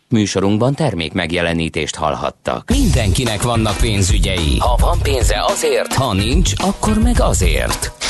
Műsorunkban 0.10 0.74
termék 0.76 1.14
megjelenítést 1.14 1.96
hallhattak. 1.96 2.70
Mindenkinek 2.70 3.42
vannak 3.42 3.78
pénzügyei. 3.78 4.58
Ha 4.60 4.76
van 4.80 5.00
pénze 5.02 5.46
azért, 5.48 5.94
ha 5.94 6.14
nincs, 6.14 6.52
akkor 6.58 7.00
meg 7.00 7.16
azért. 7.20 8.03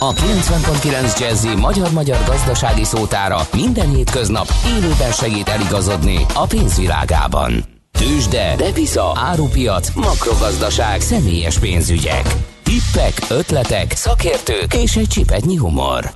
A 0.00 0.12
90.9 0.12 1.20
Jazzy 1.20 1.54
magyar-magyar 1.60 2.18
gazdasági 2.26 2.84
szótára 2.84 3.40
minden 3.52 3.94
hétköznap 3.94 4.46
élőben 4.66 5.12
segít 5.12 5.48
eligazodni 5.48 6.26
a 6.34 6.46
pénzvilágában. 6.46 7.64
Tősde, 7.98 8.54
devisa, 8.56 9.12
árupiac, 9.14 9.94
makrogazdaság, 9.94 11.00
személyes 11.00 11.58
pénzügyek. 11.58 12.34
Tippek, 12.62 13.12
ötletek, 13.28 13.92
szakértők 13.92 14.74
és 14.74 14.96
egy 14.96 15.08
csipetnyi 15.08 15.56
humor. 15.56 16.14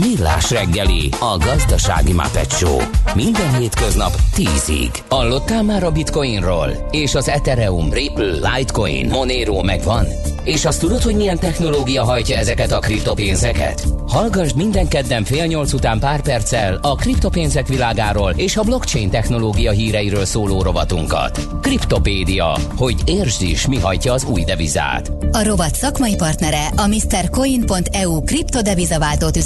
Millás 0.00 0.50
reggeli, 0.50 1.08
a 1.18 1.36
gazdasági 1.38 2.12
Muppet 2.12 2.50
Show. 2.52 2.78
Minden 3.14 3.58
hétköznap 3.58 4.16
10-ig. 4.36 4.94
Hallottál 5.08 5.62
már 5.62 5.84
a 5.84 5.90
Bitcoinról? 5.90 6.88
És 6.90 7.14
az 7.14 7.28
Ethereum, 7.28 7.92
Ripple, 7.92 8.50
Litecoin, 8.54 9.08
Monero 9.08 9.62
megvan? 9.62 10.06
És 10.44 10.64
azt 10.64 10.80
tudod, 10.80 11.02
hogy 11.02 11.14
milyen 11.14 11.38
technológia 11.38 12.04
hajtja 12.04 12.36
ezeket 12.36 12.72
a 12.72 12.78
kriptopénzeket? 12.78 13.84
Hallgassd 14.06 14.56
minden 14.56 14.88
kedden 14.88 15.24
fél 15.24 15.46
nyolc 15.46 15.72
után 15.72 15.98
pár 15.98 16.20
perccel 16.22 16.78
a 16.82 16.94
kriptopénzek 16.94 17.66
világáról 17.66 18.32
és 18.36 18.56
a 18.56 18.62
blockchain 18.62 19.10
technológia 19.10 19.70
híreiről 19.70 20.24
szóló 20.24 20.62
rovatunkat. 20.62 21.48
Kriptopédia, 21.62 22.56
hogy 22.76 22.96
értsd 23.04 23.42
is, 23.42 23.66
mi 23.66 23.78
hajtja 23.78 24.12
az 24.12 24.24
új 24.24 24.44
devizát. 24.44 25.12
A 25.32 25.42
rovat 25.44 25.74
szakmai 25.74 26.14
partnere 26.14 26.66
a 26.76 26.86
MrCoin.eu 26.86 28.22
kriptodevizaváltót 28.22 29.36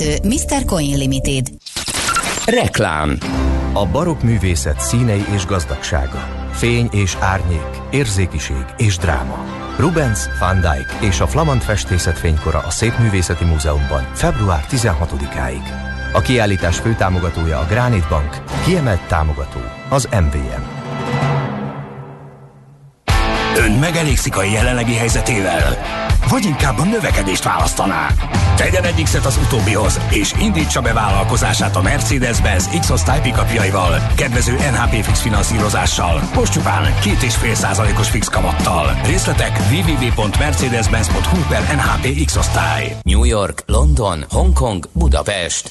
üzemeltető 0.00 0.28
Mr. 0.28 0.64
Coin 0.64 0.96
Limited. 0.96 1.46
Reklám 2.46 3.18
A 3.72 3.86
barokk 3.86 4.22
művészet 4.22 4.80
színei 4.80 5.24
és 5.34 5.46
gazdagsága, 5.46 6.48
fény 6.52 6.88
és 6.92 7.16
árnyék, 7.20 7.68
érzékiség 7.90 8.64
és 8.76 8.96
dráma 8.96 9.44
Rubens, 9.78 10.20
Van 10.38 10.60
Dyck 10.60 11.04
és 11.10 11.20
a 11.20 11.26
Flamand 11.26 11.60
festészet 11.60 12.18
fénykora 12.18 12.58
a 12.58 12.70
Szépművészeti 12.70 13.44
Múzeumban 13.44 14.14
február 14.14 14.64
16-áig. 14.70 15.62
A 16.12 16.20
kiállítás 16.20 16.78
főtámogatója 16.78 17.58
a 17.58 17.66
Granit 17.66 18.08
Bank, 18.08 18.42
kiemelt 18.64 19.08
támogató 19.08 19.60
az 19.88 20.08
MVM. 20.10 20.83
Ön 23.56 23.72
megelégszik 23.72 24.36
a 24.36 24.42
jelenlegi 24.42 24.94
helyzetével? 24.94 25.78
Vagy 26.28 26.44
inkább 26.44 26.78
a 26.78 26.84
növekedést 26.84 27.44
választaná? 27.44 28.08
Tegyen 28.56 28.84
egy 28.84 29.02
X-et 29.02 29.24
az 29.24 29.38
utóbbihoz, 29.44 30.00
és 30.10 30.32
indítsa 30.40 30.80
be 30.80 30.92
vállalkozását 30.92 31.76
a 31.76 31.82
Mercedes-Benz 31.82 32.68
X-osztály 32.80 33.20
pickupjaival, 33.20 34.10
kedvező 34.16 34.52
NHP 34.52 35.04
fix 35.04 35.20
finanszírozással, 35.20 36.20
most 36.34 36.52
csupán 36.52 36.94
2,5%-os 37.02 38.10
fix 38.10 38.28
kamattal. 38.28 39.00
Részletek 39.06 39.58
www.mercedes-benz.hu 39.70 41.40
per 41.48 41.62
NHP 41.74 42.24
X-osztály. 42.24 42.96
New 43.02 43.24
York, 43.24 43.62
London, 43.66 44.24
Hongkong, 44.30 44.88
Budapest. 44.92 45.70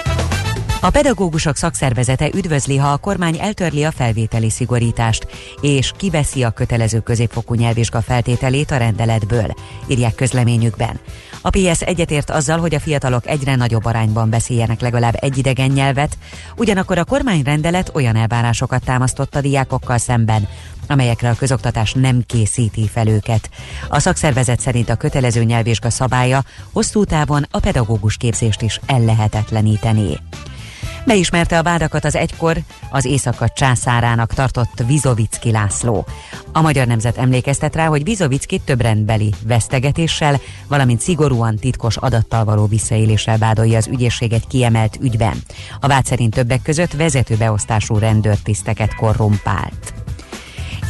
A 0.83 0.89
pedagógusok 0.89 1.55
szakszervezete 1.55 2.29
üdvözli, 2.33 2.77
ha 2.77 2.91
a 2.91 2.97
kormány 2.97 3.37
eltörli 3.39 3.83
a 3.83 3.91
felvételi 3.91 4.49
szigorítást, 4.49 5.27
és 5.61 5.91
kiveszi 5.97 6.43
a 6.43 6.49
kötelező 6.49 6.99
középfokú 6.99 7.53
nyelvvizsga 7.53 8.01
feltételét 8.01 8.71
a 8.71 8.77
rendeletből, 8.77 9.53
írják 9.87 10.15
közleményükben. 10.15 10.99
A 11.41 11.49
PS 11.49 11.81
egyetért 11.81 12.29
azzal, 12.29 12.59
hogy 12.59 12.75
a 12.75 12.79
fiatalok 12.79 13.27
egyre 13.27 13.55
nagyobb 13.55 13.85
arányban 13.85 14.29
beszéljenek 14.29 14.81
legalább 14.81 15.17
egy 15.19 15.37
idegen 15.37 15.69
nyelvet, 15.69 16.17
ugyanakkor 16.57 16.97
a 16.97 17.03
kormányrendelet 17.03 17.91
olyan 17.93 18.15
elvárásokat 18.15 18.83
támasztott 18.83 19.35
a 19.35 19.41
diákokkal 19.41 19.97
szemben, 19.97 20.47
amelyekre 20.87 21.29
a 21.29 21.35
közoktatás 21.35 21.93
nem 21.93 22.23
készíti 22.25 22.87
fel 22.87 23.07
őket. 23.07 23.49
A 23.89 23.99
szakszervezet 23.99 24.59
szerint 24.59 24.89
a 24.89 24.95
kötelező 24.95 25.43
nyelvvizsga 25.43 25.89
szabálya 25.89 26.43
hosszú 26.71 27.03
távon 27.03 27.45
a 27.51 27.59
pedagógus 27.59 28.17
képzést 28.17 28.61
is 28.61 28.79
ellehetetleníteni. 28.85 30.19
Beismerte 31.05 31.57
a 31.57 31.63
vádakat 31.63 32.05
az 32.05 32.15
egykor 32.15 32.57
az 32.89 33.05
éjszaka 33.05 33.49
császárának 33.49 34.33
tartott 34.33 34.83
Vizovicki 34.87 35.51
László. 35.51 36.05
A 36.51 36.61
magyar 36.61 36.87
nemzet 36.87 37.17
emlékeztet 37.17 37.75
rá, 37.75 37.85
hogy 37.85 38.03
Vizovicki 38.03 38.61
több 38.65 38.81
rendbeli 38.81 39.33
vesztegetéssel, 39.47 40.39
valamint 40.67 41.01
szigorúan 41.01 41.55
titkos 41.55 41.97
adattal 41.97 42.43
való 42.43 42.65
visszaéléssel 42.65 43.37
vádolja 43.37 43.77
az 43.77 43.87
ügyészség 43.87 44.33
egy 44.33 44.47
kiemelt 44.47 44.97
ügyben. 45.01 45.43
A 45.79 45.87
vád 45.87 46.05
szerint 46.05 46.33
többek 46.33 46.61
között 46.61 46.91
vezető 46.93 47.35
beosztású 47.35 47.97
rendőrtiszteket 47.97 48.95
korrumpált 48.95 49.93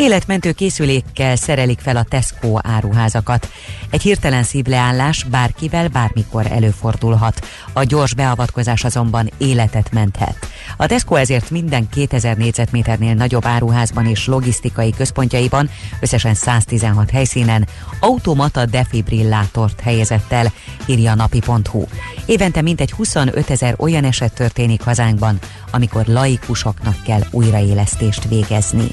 Életmentő 0.02 0.52
készülékkel 0.52 1.36
szerelik 1.36 1.80
fel 1.80 1.96
a 1.96 2.04
Tesco 2.04 2.58
áruházakat. 2.62 3.50
Egy 3.90 4.02
hirtelen 4.02 4.44
szívleállás 4.44 5.24
bárkivel 5.24 5.88
bármikor 5.88 6.46
előfordulhat. 6.52 7.48
A 7.74 7.84
gyors 7.84 8.14
beavatkozás 8.14 8.84
azonban 8.84 9.32
életet 9.38 9.92
menthet. 9.92 10.48
A 10.78 10.86
Tesco 10.86 11.16
ezért 11.16 11.50
minden 11.50 11.90
2000 11.90 12.38
négyzetméternél 12.38 13.14
nagyobb 13.14 13.46
áruházban 13.46 14.06
és 14.06 14.28
logisztikai 14.28 14.92
központjaiban, 14.92 15.70
összesen 16.00 16.34
116 16.34 17.10
helyszínen 17.10 17.68
automata 18.00 18.66
defibrillátort 18.66 19.80
helyezett 19.80 20.32
el, 20.32 20.52
írja 20.86 21.12
a 21.12 21.16
napi.hu. 21.16 21.84
Évente 22.26 22.62
mintegy 22.62 22.92
25 22.92 23.50
ezer 23.50 23.76
olyan 23.78 24.04
eset 24.04 24.34
történik 24.34 24.82
hazánkban, 24.82 25.40
amikor 25.72 26.06
laikusoknak 26.06 27.04
kell 27.04 27.22
újraélesztést 27.32 28.28
végezni. 28.28 28.88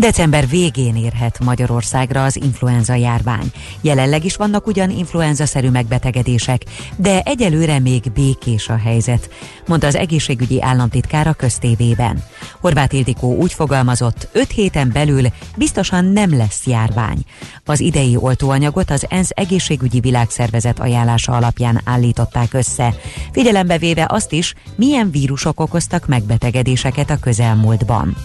December 0.00 0.48
végén 0.48 0.96
érhet 0.96 1.38
Magyarországra 1.38 2.24
az 2.24 2.36
influenza 2.36 2.94
járvány. 2.94 3.52
Jelenleg 3.80 4.24
is 4.24 4.36
vannak 4.36 4.66
ugyan 4.66 4.90
influenza-szerű 4.90 5.68
megbetegedések, 5.68 6.62
de 6.96 7.20
egyelőre 7.20 7.78
még 7.78 8.02
békés 8.14 8.68
a 8.68 8.76
helyzet, 8.76 9.30
mondta 9.66 9.86
az 9.86 9.94
egészségügyi 9.94 10.62
államtitkár 10.62 11.26
a 11.26 11.32
köztévében. 11.32 12.22
Horváth 12.60 12.94
Ildikó 12.94 13.36
úgy 13.36 13.52
fogalmazott, 13.52 14.28
5 14.32 14.50
héten 14.50 14.90
belül 14.92 15.26
biztosan 15.56 16.04
nem 16.04 16.36
lesz 16.36 16.66
járvány. 16.66 17.18
Az 17.64 17.80
idei 17.80 18.16
oltóanyagot 18.16 18.90
az 18.90 19.06
ENSZ 19.08 19.30
egészségügyi 19.34 20.00
világszervezet 20.00 20.80
ajánlása 20.80 21.32
alapján 21.32 21.80
állították 21.84 22.52
össze, 22.52 22.94
figyelembe 23.32 23.78
véve 23.78 24.06
azt 24.08 24.32
is, 24.32 24.54
milyen 24.76 25.10
vírusok 25.10 25.60
okoztak 25.60 26.06
megbetegedéseket 26.06 27.10
a 27.10 27.18
közelmúltban. 27.18 28.16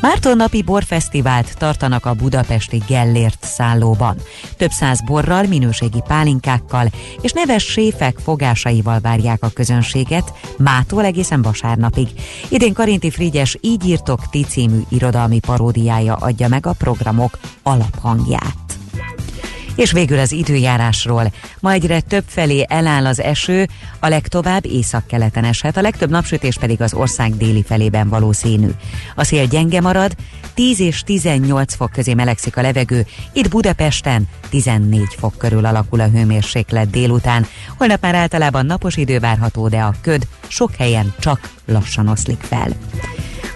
Márton 0.00 0.36
napi 0.36 0.62
borfesztivált 0.62 1.58
tartanak 1.58 2.06
a 2.06 2.14
budapesti 2.14 2.82
Gellért 2.86 3.44
szállóban. 3.44 4.16
Több 4.56 4.70
száz 4.70 5.00
borral, 5.04 5.46
minőségi 5.46 6.02
pálinkákkal 6.06 6.86
és 7.20 7.32
neves 7.32 7.64
séfek 7.64 8.18
fogásaival 8.18 9.00
várják 9.00 9.42
a 9.42 9.50
közönséget 9.54 10.32
mától 10.58 11.04
egészen 11.04 11.42
vasárnapig. 11.42 12.08
Idén 12.48 12.72
Karinti 12.72 13.10
Frigyes 13.10 13.56
Így 13.60 13.86
írtok 13.86 14.30
ti 14.30 14.44
című 14.44 14.80
irodalmi 14.88 15.40
paródiája 15.40 16.14
adja 16.14 16.48
meg 16.48 16.66
a 16.66 16.72
programok 16.72 17.38
alaphangját. 17.62 18.61
És 19.74 19.92
végül 19.92 20.18
az 20.18 20.32
időjárásról. 20.32 21.32
Ma 21.60 21.72
egyre 21.72 22.00
több 22.00 22.24
felé 22.26 22.64
eláll 22.68 23.06
az 23.06 23.20
eső, 23.20 23.68
a 24.00 24.08
legtovább 24.08 24.66
északkeleten 24.66 25.44
eshet, 25.44 25.76
a 25.76 25.80
legtöbb 25.80 26.10
napsütés 26.10 26.56
pedig 26.56 26.80
az 26.80 26.94
ország 26.94 27.36
déli 27.36 27.62
felében 27.62 28.08
valószínű. 28.08 28.68
A 29.14 29.24
szél 29.24 29.46
gyenge 29.46 29.80
marad, 29.80 30.16
10 30.54 30.80
és 30.80 31.00
18 31.00 31.74
fok 31.74 31.90
közé 31.90 32.14
melegszik 32.14 32.56
a 32.56 32.62
levegő, 32.62 33.06
itt 33.32 33.48
Budapesten 33.48 34.28
14 34.50 35.02
fok 35.18 35.38
körül 35.38 35.64
alakul 35.64 36.00
a 36.00 36.08
hőmérséklet 36.08 36.90
délután. 36.90 37.46
Holnap 37.78 38.02
már 38.02 38.14
általában 38.14 38.66
napos 38.66 38.96
idő 38.96 39.18
várható, 39.18 39.68
de 39.68 39.80
a 39.80 39.94
köd 40.00 40.26
sok 40.48 40.74
helyen 40.74 41.14
csak 41.18 41.50
lassan 41.66 42.08
oszlik 42.08 42.40
fel. 42.40 42.68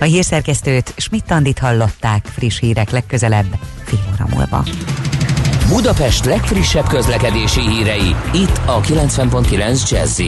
A 0.00 0.04
hírszerkesztőt 0.04 0.94
Schmidt-Tandit 0.96 1.58
hallották 1.58 2.26
friss 2.26 2.58
hírek 2.58 2.90
legközelebb 2.90 3.58
fél 3.84 3.98
óra 4.14 4.26
múlva. 4.30 4.64
Budapest 5.68 6.24
legfrissebb 6.24 6.86
közlekedési 6.86 7.60
hírei, 7.60 8.16
itt 8.32 8.60
a 8.64 8.80
90.9 8.80 9.90
jazz 9.90 10.20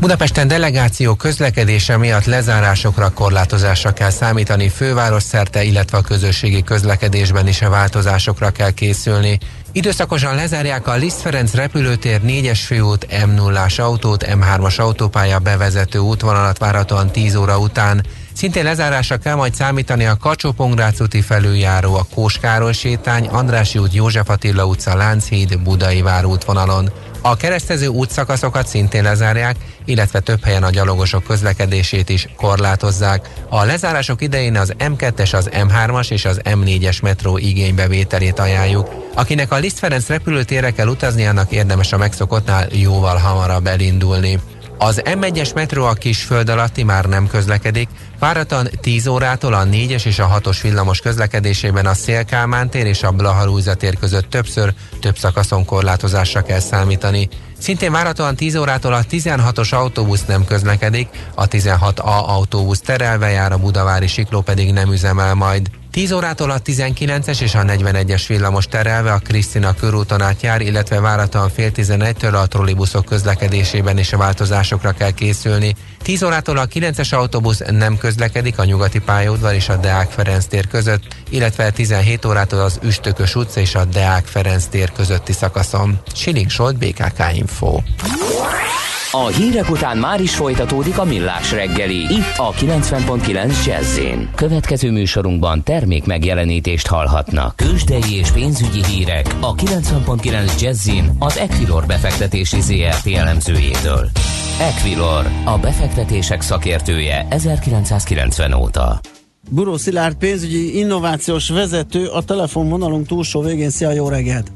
Budapesten 0.00 0.48
delegáció 0.48 1.14
közlekedése 1.14 1.96
miatt 1.96 2.24
lezárásokra, 2.24 3.10
korlátozásra 3.10 3.92
kell 3.92 4.10
számítani 4.10 4.68
főváros 4.68 5.22
szerte, 5.22 5.62
illetve 5.62 5.98
a 5.98 6.00
közösségi 6.00 6.62
közlekedésben 6.62 7.48
is 7.48 7.62
a 7.62 7.70
változásokra 7.70 8.50
kell 8.50 8.70
készülni. 8.70 9.38
Időszakosan 9.72 10.34
lezárják 10.34 10.86
a 10.86 10.94
Liszt 10.94 11.20
Ferenc 11.20 11.54
repülőtér 11.54 12.20
4-es 12.26 12.60
főút 12.66 13.26
m 13.26 13.30
0 13.30 13.66
autót, 13.76 14.24
M3-as 14.28 14.76
autópálya 14.76 15.38
bevezető 15.38 15.98
útvonalat 15.98 16.58
várhatóan 16.58 17.10
10 17.10 17.34
óra 17.34 17.58
után. 17.58 18.04
Szintén 18.36 18.64
lezárásra 18.64 19.16
kell 19.16 19.34
majd 19.34 19.54
számítani 19.54 20.04
a 20.04 20.16
kacsó 20.16 20.54
úti 20.98 21.20
felüljáró, 21.20 21.94
a 21.94 22.06
Kóskároly 22.14 22.72
sétány, 22.72 23.26
Andrási 23.26 23.78
út, 23.78 23.94
József 23.94 24.28
Attila 24.28 24.66
utca, 24.66 24.96
Lánchíd, 24.96 25.58
Budai 25.58 26.04
útvonalon. 26.24 26.90
A 27.20 27.36
keresztező 27.36 27.86
útszakaszokat 27.86 28.66
szintén 28.66 29.02
lezárják, 29.02 29.56
illetve 29.84 30.20
több 30.20 30.44
helyen 30.44 30.62
a 30.62 30.70
gyalogosok 30.70 31.24
közlekedését 31.24 32.08
is 32.08 32.28
korlátozzák. 32.36 33.30
A 33.48 33.64
lezárások 33.64 34.22
idején 34.22 34.56
az 34.56 34.74
M2-es, 34.78 35.34
az 35.34 35.48
M3-as 35.52 36.10
és 36.10 36.24
az 36.24 36.40
M4-es 36.44 37.02
metró 37.02 37.38
igénybevételét 37.38 38.38
ajánljuk. 38.38 39.10
Akinek 39.14 39.52
a 39.52 39.56
Liszt 39.56 39.78
Ferenc 39.78 40.08
repülőtérre 40.08 40.70
kell 40.70 40.88
utazni, 40.88 41.26
annak 41.26 41.52
érdemes 41.52 41.92
a 41.92 41.96
megszokottnál 41.96 42.66
jóval 42.72 43.16
hamarabb 43.16 43.66
elindulni. 43.66 44.38
Az 44.78 45.02
M1-es 45.04 45.54
metró 45.54 45.84
a 45.84 45.96
föld 46.26 46.48
alatti 46.48 46.82
már 46.82 47.04
nem 47.04 47.26
közlekedik, 47.26 47.88
Váratan 48.18 48.68
10 48.80 49.06
órától 49.06 49.54
a 49.54 49.64
4-es 49.64 50.06
és 50.06 50.18
a 50.18 50.40
6-os 50.40 50.58
villamos 50.62 51.00
közlekedésében 51.00 51.86
a 51.86 51.94
Szélkálmán 51.94 52.70
tér 52.70 52.86
és 52.86 53.02
a 53.02 53.10
Blahalújza 53.10 53.74
tér 53.74 53.98
között 53.98 54.30
többször, 54.30 54.74
több 55.00 55.18
szakaszon 55.18 55.64
korlátozásra 55.64 56.42
kell 56.42 56.58
számítani. 56.58 57.28
Szintén 57.58 57.92
várhatóan 57.92 58.36
10 58.36 58.56
órától 58.56 58.92
a 58.92 59.02
16-os 59.10 59.74
autóbusz 59.74 60.24
nem 60.24 60.44
közlekedik, 60.44 61.08
a 61.34 61.48
16A 61.48 62.26
autóbusz 62.26 62.80
terelve 62.80 63.30
jár, 63.30 63.52
a 63.52 63.58
Budavári 63.58 64.06
Sikló 64.06 64.40
pedig 64.40 64.72
nem 64.72 64.92
üzemel 64.92 65.34
majd. 65.34 65.70
10 65.96 66.12
órától 66.12 66.50
a 66.50 66.60
19-es 66.60 67.40
és 67.40 67.54
a 67.54 67.62
41-es 67.62 68.24
villamos 68.28 68.66
terelve 68.66 69.12
a 69.12 69.18
Krisztina 69.18 69.74
körúton 69.74 70.22
átjár, 70.22 70.60
illetve 70.60 71.00
váratóan 71.00 71.50
fél 71.50 71.70
11-től 71.74 72.42
a 72.42 72.46
trollibuszok 72.46 73.04
közlekedésében 73.04 73.98
is 73.98 74.12
a 74.12 74.16
változásokra 74.16 74.92
kell 74.92 75.10
készülni. 75.10 75.74
10 76.02 76.22
órától 76.22 76.56
a 76.56 76.66
9-es 76.66 77.14
autóbusz 77.14 77.62
nem 77.70 77.98
közlekedik 77.98 78.58
a 78.58 78.64
nyugati 78.64 78.98
pályaudvar 78.98 79.54
és 79.54 79.68
a 79.68 79.76
Deák 79.76 80.10
Ferenc 80.10 80.44
tér 80.44 80.66
között, 80.66 81.02
illetve 81.30 81.70
17 81.70 82.24
órától 82.24 82.60
az 82.60 82.78
Üstökös 82.82 83.34
utca 83.34 83.60
és 83.60 83.74
a 83.74 83.84
Deák 83.84 84.26
Ferenc 84.26 84.64
tér 84.64 84.92
közötti 84.92 85.32
szakaszon. 85.32 86.00
Siling 86.14 86.50
Solt, 86.50 86.76
BKK 86.76 87.22
Info. 87.32 87.80
A 89.10 89.26
hírek 89.26 89.70
után 89.70 89.98
már 89.98 90.20
is 90.20 90.34
folytatódik 90.34 90.98
a 90.98 91.04
millás 91.04 91.52
reggeli. 91.52 91.96
Itt 91.96 92.36
a 92.36 92.52
90.9 92.52 93.66
jazz 93.66 93.98
Következő 94.34 94.90
műsorunkban 94.90 95.62
termék 95.62 96.04
megjelenítést 96.04 96.86
hallhatnak. 96.86 97.56
Kősdei 97.56 98.14
és 98.14 98.30
pénzügyi 98.30 98.84
hírek 98.84 99.36
a 99.40 99.54
90.9 99.54 100.60
jazz 100.60 100.90
az 101.18 101.38
Equilor 101.38 101.86
befektetési 101.86 102.60
ZRT 102.60 103.06
elemzőjétől. 103.06 104.10
Equilor, 104.60 105.26
a 105.44 105.58
befektetések 105.58 106.40
szakértője 106.40 107.26
1990 107.30 108.52
óta. 108.52 109.00
Buró 109.50 109.76
Szilárd 109.76 110.16
pénzügyi 110.16 110.78
innovációs 110.78 111.48
vezető 111.48 112.06
a 112.06 112.22
telefonvonalunk 112.22 113.06
túlsó 113.06 113.40
végén. 113.40 113.70
Szia, 113.70 113.90
jó 113.90 114.08
reggelt! 114.08 114.50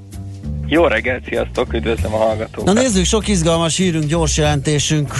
Jó 0.73 0.87
reggelt, 0.87 1.25
sziasztok, 1.25 1.73
üdvözlöm 1.73 2.15
a 2.15 2.17
hallgatókat. 2.17 2.75
Na 2.75 2.81
nézzük, 2.81 3.05
sok 3.05 3.29
izgalmas 3.29 3.77
hírünk, 3.77 4.05
gyors 4.05 4.37
jelentésünk 4.37 5.15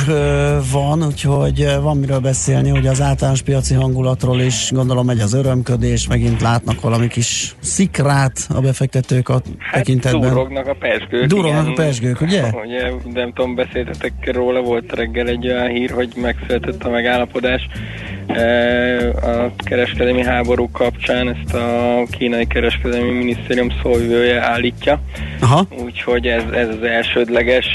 van, 0.73 1.05
úgyhogy 1.05 1.67
van 1.83 1.97
miről 1.97 2.19
beszélni, 2.19 2.69
hogy 2.69 2.87
az 2.87 3.01
általános 3.01 3.43
piaci 3.43 3.75
hangulatról 3.75 4.41
is 4.41 4.71
gondolom 4.73 5.07
megy 5.07 5.21
az 5.21 5.35
örömködés, 5.35 6.09
megint 6.09 6.41
látnak 6.41 6.81
valami 6.81 7.09
kis 7.09 7.55
szikrát 7.61 8.47
a 8.49 8.61
befektetők 8.61 9.29
a 9.29 9.41
hát 9.59 9.75
tekintetben. 9.75 10.21
durognak 10.21 10.67
a 10.67 10.75
pesgők. 10.75 11.27
Durognak 11.27 11.63
igen. 11.63 11.73
a 11.73 11.75
pesgők, 11.75 12.21
ugye? 12.21 12.43
ugye? 12.65 12.93
Nem 13.13 13.33
tudom, 13.33 13.55
beszéltetek 13.55 14.13
róla, 14.33 14.61
volt 14.61 14.93
reggel 14.93 15.29
egy 15.29 15.47
olyan 15.47 15.69
hír, 15.69 15.91
hogy 15.91 16.13
megszületett 16.17 16.85
a 16.85 16.91
megállapodás 16.91 17.69
a 19.23 19.53
kereskedelmi 19.57 20.23
háború 20.23 20.71
kapcsán 20.71 21.29
ezt 21.29 21.55
a 21.55 22.03
kínai 22.11 22.47
kereskedelmi 22.47 23.11
minisztérium 23.11 23.69
szóvivője 23.83 24.41
állítja. 24.41 25.01
Aha. 25.41 25.67
Úgyhogy 25.85 26.27
ez, 26.27 26.43
ez 26.53 26.69
az 26.69 26.83
elsődleges 26.83 27.67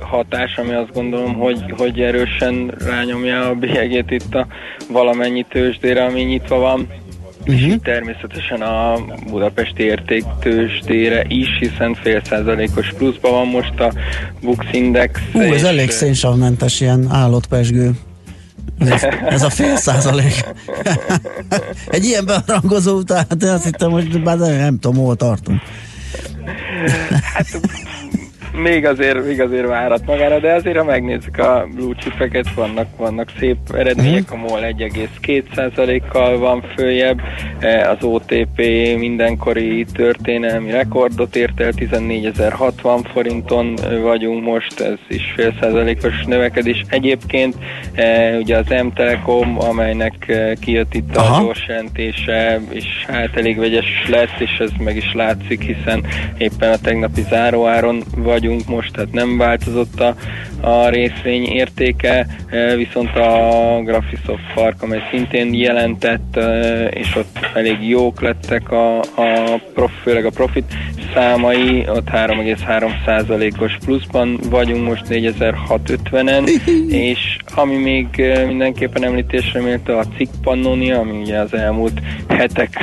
hatás, 0.00 0.56
ami 0.56 0.72
azt 0.72 0.92
gondolom, 0.92 1.34
hogy, 1.34 1.74
hogy 1.76 2.00
erősen 2.00 2.74
rányomja 2.84 3.48
a 3.48 3.54
bélyegét 3.54 4.10
itt 4.10 4.34
a 4.34 4.46
valamennyi 4.90 5.46
tőzsdére, 5.48 6.04
ami 6.04 6.20
nyitva 6.20 6.58
van. 6.58 6.88
Uh-huh. 7.46 7.66
És 7.66 7.74
természetesen 7.82 8.62
a 8.62 8.94
budapesti 9.30 9.82
értéktősdére 9.82 11.24
is, 11.28 11.48
hiszen 11.58 11.94
fél 11.94 12.22
százalékos 12.24 12.92
pluszban 12.96 13.32
van 13.32 13.46
most 13.46 13.80
a 13.80 13.92
Bux 14.40 14.66
Index. 14.72 15.20
Ú, 15.32 15.40
ez 15.40 15.62
elég 15.62 15.90
szénsavmentes 15.90 16.80
ilyen 16.80 17.06
állott 17.10 17.46
pesgő. 17.46 17.90
Ez, 18.78 19.02
ez 19.28 19.42
a 19.42 19.50
fél 19.50 19.76
százalék. 19.76 20.44
Egy 21.86 22.04
ilyen 22.04 22.24
berangozó 22.24 22.96
után, 22.96 23.24
hát 23.28 23.42
azt 23.42 23.64
hittem, 23.64 23.90
hogy 23.90 24.22
bár 24.22 24.38
nem 24.38 24.78
tudom, 24.78 25.04
hol 25.04 25.16
tartunk. 25.16 25.60
Hát 27.34 27.60
még 28.54 28.86
azért, 28.86 29.26
még 29.26 29.40
azért 29.40 29.66
várat 29.66 30.06
magára, 30.06 30.38
de 30.38 30.52
azért, 30.52 30.76
ha 30.76 30.84
megnézzük 30.84 31.38
a 31.38 31.66
blue 31.74 31.94
chipeket, 31.94 32.54
vannak, 32.54 32.86
vannak 32.96 33.32
szép 33.38 33.56
eredmények, 33.74 34.32
a 34.32 34.36
MOL 34.36 34.60
1,2%-kal 34.60 36.38
van 36.38 36.64
följebb, 36.76 37.20
e, 37.58 37.90
az 37.90 38.04
OTP 38.04 38.58
mindenkori 38.98 39.84
történelmi 39.92 40.70
rekordot 40.70 41.36
ért 41.36 41.60
el, 41.60 41.72
14.060 41.76 43.04
forinton 43.12 43.74
vagyunk 44.02 44.44
most, 44.44 44.80
ez 44.80 44.98
is 45.08 45.32
fél 45.36 45.54
százalékos 45.60 46.24
növekedés. 46.26 46.84
Egyébként 46.88 47.54
e, 47.94 48.36
ugye 48.36 48.56
az 48.56 48.66
M-Telekom, 48.68 49.58
amelynek 49.60 50.28
e, 50.28 50.54
kijött 50.54 50.94
itt 50.94 51.16
Aha. 51.16 51.36
a 51.36 51.44
gyors 51.44 51.64
jelentése, 51.68 52.60
és 52.70 53.04
hát 53.06 53.36
elég 53.36 53.58
vegyes 53.58 54.06
lett, 54.08 54.40
és 54.40 54.58
ez 54.58 54.70
meg 54.78 54.96
is 54.96 55.12
látszik, 55.14 55.62
hiszen 55.62 56.06
éppen 56.38 56.72
a 56.72 56.78
tegnapi 56.78 57.22
záróáron 57.28 58.02
vagyunk 58.44 58.68
most, 58.68 58.92
tehát 58.92 59.12
nem 59.12 59.38
változott 59.38 60.00
a, 60.00 60.14
a 60.60 60.88
részvény 60.88 61.44
értéke, 61.44 62.26
e, 62.50 62.76
viszont 62.76 63.16
a 63.16 63.80
Graphisoft 63.84 64.52
Park, 64.54 64.82
amely 64.82 65.02
szintén 65.10 65.54
jelentett, 65.54 66.36
e, 66.36 66.84
és 66.86 67.16
ott 67.16 67.38
elég 67.54 67.88
jók 67.88 68.20
lettek 68.20 68.70
a, 68.70 68.98
a 68.98 69.60
prof, 69.74 69.90
főleg 70.02 70.24
a 70.24 70.30
profit 70.30 70.72
számai, 71.14 71.84
ott 71.88 72.08
3,3%-os 72.10 73.76
pluszban 73.84 74.38
vagyunk 74.50 74.86
most 74.86 75.04
4650-en, 75.08 76.48
és 76.88 77.36
ami 77.54 77.76
még 77.76 78.20
e, 78.20 78.44
mindenképpen 78.46 79.04
említésre 79.04 79.60
méltó 79.60 79.98
a 79.98 80.04
cikk 80.16 80.30
Pannonia, 80.42 80.98
ami 80.98 81.20
ugye 81.20 81.38
az 81.38 81.54
elmúlt 81.54 82.00
hetek 82.28 82.78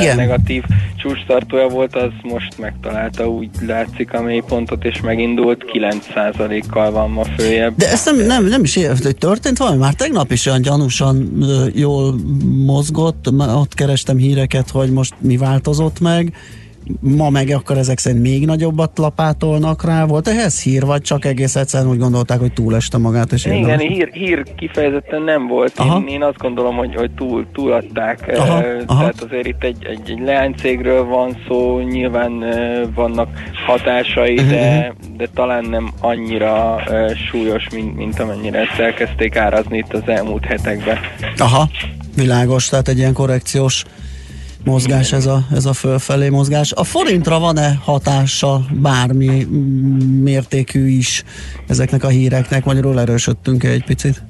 Igen. 0.00 0.16
negatív 0.16 0.62
csúcstartója 1.04 1.68
volt, 1.68 1.96
az 1.96 2.10
most 2.22 2.58
megtalálta, 2.58 3.28
úgy 3.28 3.48
látszik 3.66 4.12
a 4.12 4.22
mélypontot, 4.22 4.84
és 4.84 5.00
megindult, 5.04 5.64
9%-kal 5.72 6.90
van 6.90 7.10
ma 7.10 7.24
följebb. 7.24 7.76
De 7.76 7.90
ezt 7.90 8.04
nem, 8.04 8.26
nem, 8.26 8.44
nem 8.44 8.62
is 8.62 8.76
értem, 8.76 8.96
hogy 9.02 9.16
történt 9.16 9.58
valami, 9.58 9.76
már 9.76 9.94
tegnap 9.94 10.32
is 10.32 10.46
olyan 10.46 10.62
gyanúsan 10.62 11.44
jól 11.74 12.14
mozgott, 12.64 13.32
ott 13.38 13.74
kerestem 13.74 14.16
híreket, 14.16 14.70
hogy 14.70 14.90
most 14.90 15.14
mi 15.18 15.36
változott 15.36 16.00
meg, 16.00 16.34
ma 17.00 17.30
meg 17.30 17.48
akkor 17.48 17.78
ezek 17.78 17.98
szerint 17.98 18.22
még 18.22 18.46
nagyobbat 18.46 18.98
lapátolnak 18.98 19.84
rá. 19.84 20.04
Volt 20.04 20.28
ehhez 20.28 20.62
hír, 20.62 20.84
vagy 20.84 21.00
csak 21.00 21.24
egész 21.24 21.56
egyszerűen 21.56 21.90
úgy 21.90 21.98
gondolták, 21.98 22.38
hogy 22.40 22.52
túleste 22.52 22.98
magát? 22.98 23.32
És 23.32 23.44
Igen, 23.44 23.78
hír, 23.78 24.08
hír 24.12 24.42
kifejezetten 24.56 25.22
nem 25.22 25.46
volt. 25.46 25.80
Én, 25.84 26.06
én 26.06 26.22
azt 26.22 26.38
gondolom, 26.38 26.76
hogy, 26.76 26.94
hogy 26.94 27.10
túl, 27.10 27.46
túladták. 27.52 28.32
Aha, 28.36 28.60
Tehát 28.60 28.82
aha. 28.86 29.12
azért 29.26 29.46
itt 29.46 29.62
egy, 29.64 29.84
egy, 29.84 30.10
egy 30.10 30.20
leánycégről 30.24 31.04
van 31.04 31.36
szó, 31.48 31.80
nyilván 31.80 32.44
vannak 32.94 33.28
hatásai, 33.66 34.34
uh-huh. 34.34 34.50
de, 34.50 34.94
mhm. 34.98 35.16
de 35.16 35.28
talán 35.34 35.64
nem 35.64 35.90
annyira 36.00 36.82
súlyos, 37.30 37.66
mint, 37.74 37.96
mint 37.96 38.20
amennyire 38.20 38.58
ezt 38.58 38.78
elkezdték 38.78 39.36
árazni 39.36 39.78
itt 39.78 39.92
az 39.92 40.02
elmúlt 40.06 40.44
hetekben. 40.44 40.98
Aha, 41.36 41.68
világos, 42.16 42.68
tehát 42.68 42.88
egy 42.88 42.98
ilyen 42.98 43.12
korrekciós 43.12 43.84
mozgás, 44.64 45.12
ez 45.12 45.26
a, 45.26 45.46
ez 45.52 45.66
a 45.66 45.72
fölfelé 45.72 46.28
mozgás. 46.28 46.72
A 46.72 46.84
forintra 46.84 47.38
van-e 47.38 47.78
hatása 47.82 48.66
bármi 48.72 49.44
mértékű 50.22 50.86
is 50.86 51.24
ezeknek 51.68 52.04
a 52.04 52.08
híreknek? 52.08 52.64
Magyarul 52.64 53.00
erősödtünk 53.00 53.64
-e 53.64 53.68
egy 53.68 53.84
picit? 53.84 54.22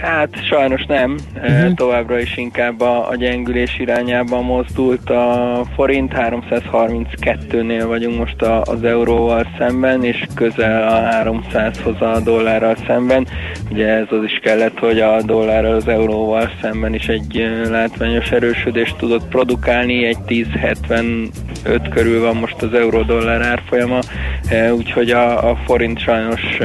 Hát 0.00 0.44
sajnos 0.44 0.86
nem, 0.86 1.16
uh-huh. 1.34 1.74
továbbra 1.74 2.20
is 2.20 2.36
inkább 2.36 2.80
a, 2.80 3.08
a 3.08 3.16
gyengülés 3.16 3.78
irányában 3.78 4.44
mozdult 4.44 5.10
a 5.10 5.62
forint, 5.74 6.12
332-nél 6.16 7.84
vagyunk 7.86 8.18
most 8.18 8.42
a, 8.42 8.62
az 8.62 8.84
euróval 8.84 9.46
szemben, 9.58 10.04
és 10.04 10.26
közel 10.34 10.88
a 10.88 11.24
300-hoz 11.24 12.00
a 12.00 12.20
dollárral 12.20 12.76
szemben. 12.86 13.26
Ugye 13.70 13.86
ez 13.86 14.06
az 14.10 14.24
is 14.24 14.38
kellett, 14.42 14.78
hogy 14.78 15.00
a 15.00 15.22
dollárral 15.22 15.74
az 15.74 15.88
euróval 15.88 16.50
szemben 16.60 16.94
is 16.94 17.08
egy 17.08 17.48
látványos 17.70 18.30
erősödést 18.30 18.96
tudott 18.96 19.28
produkálni, 19.28 20.04
egy 20.04 20.18
10.75 20.26 21.86
körül 21.90 22.20
van 22.20 22.36
most 22.36 22.62
az 22.62 22.74
euró-dollár 22.74 23.42
árfolyama, 23.42 23.98
úgyhogy 24.76 25.10
a, 25.10 25.50
a 25.50 25.56
forint 25.56 25.98
sajnos 25.98 26.58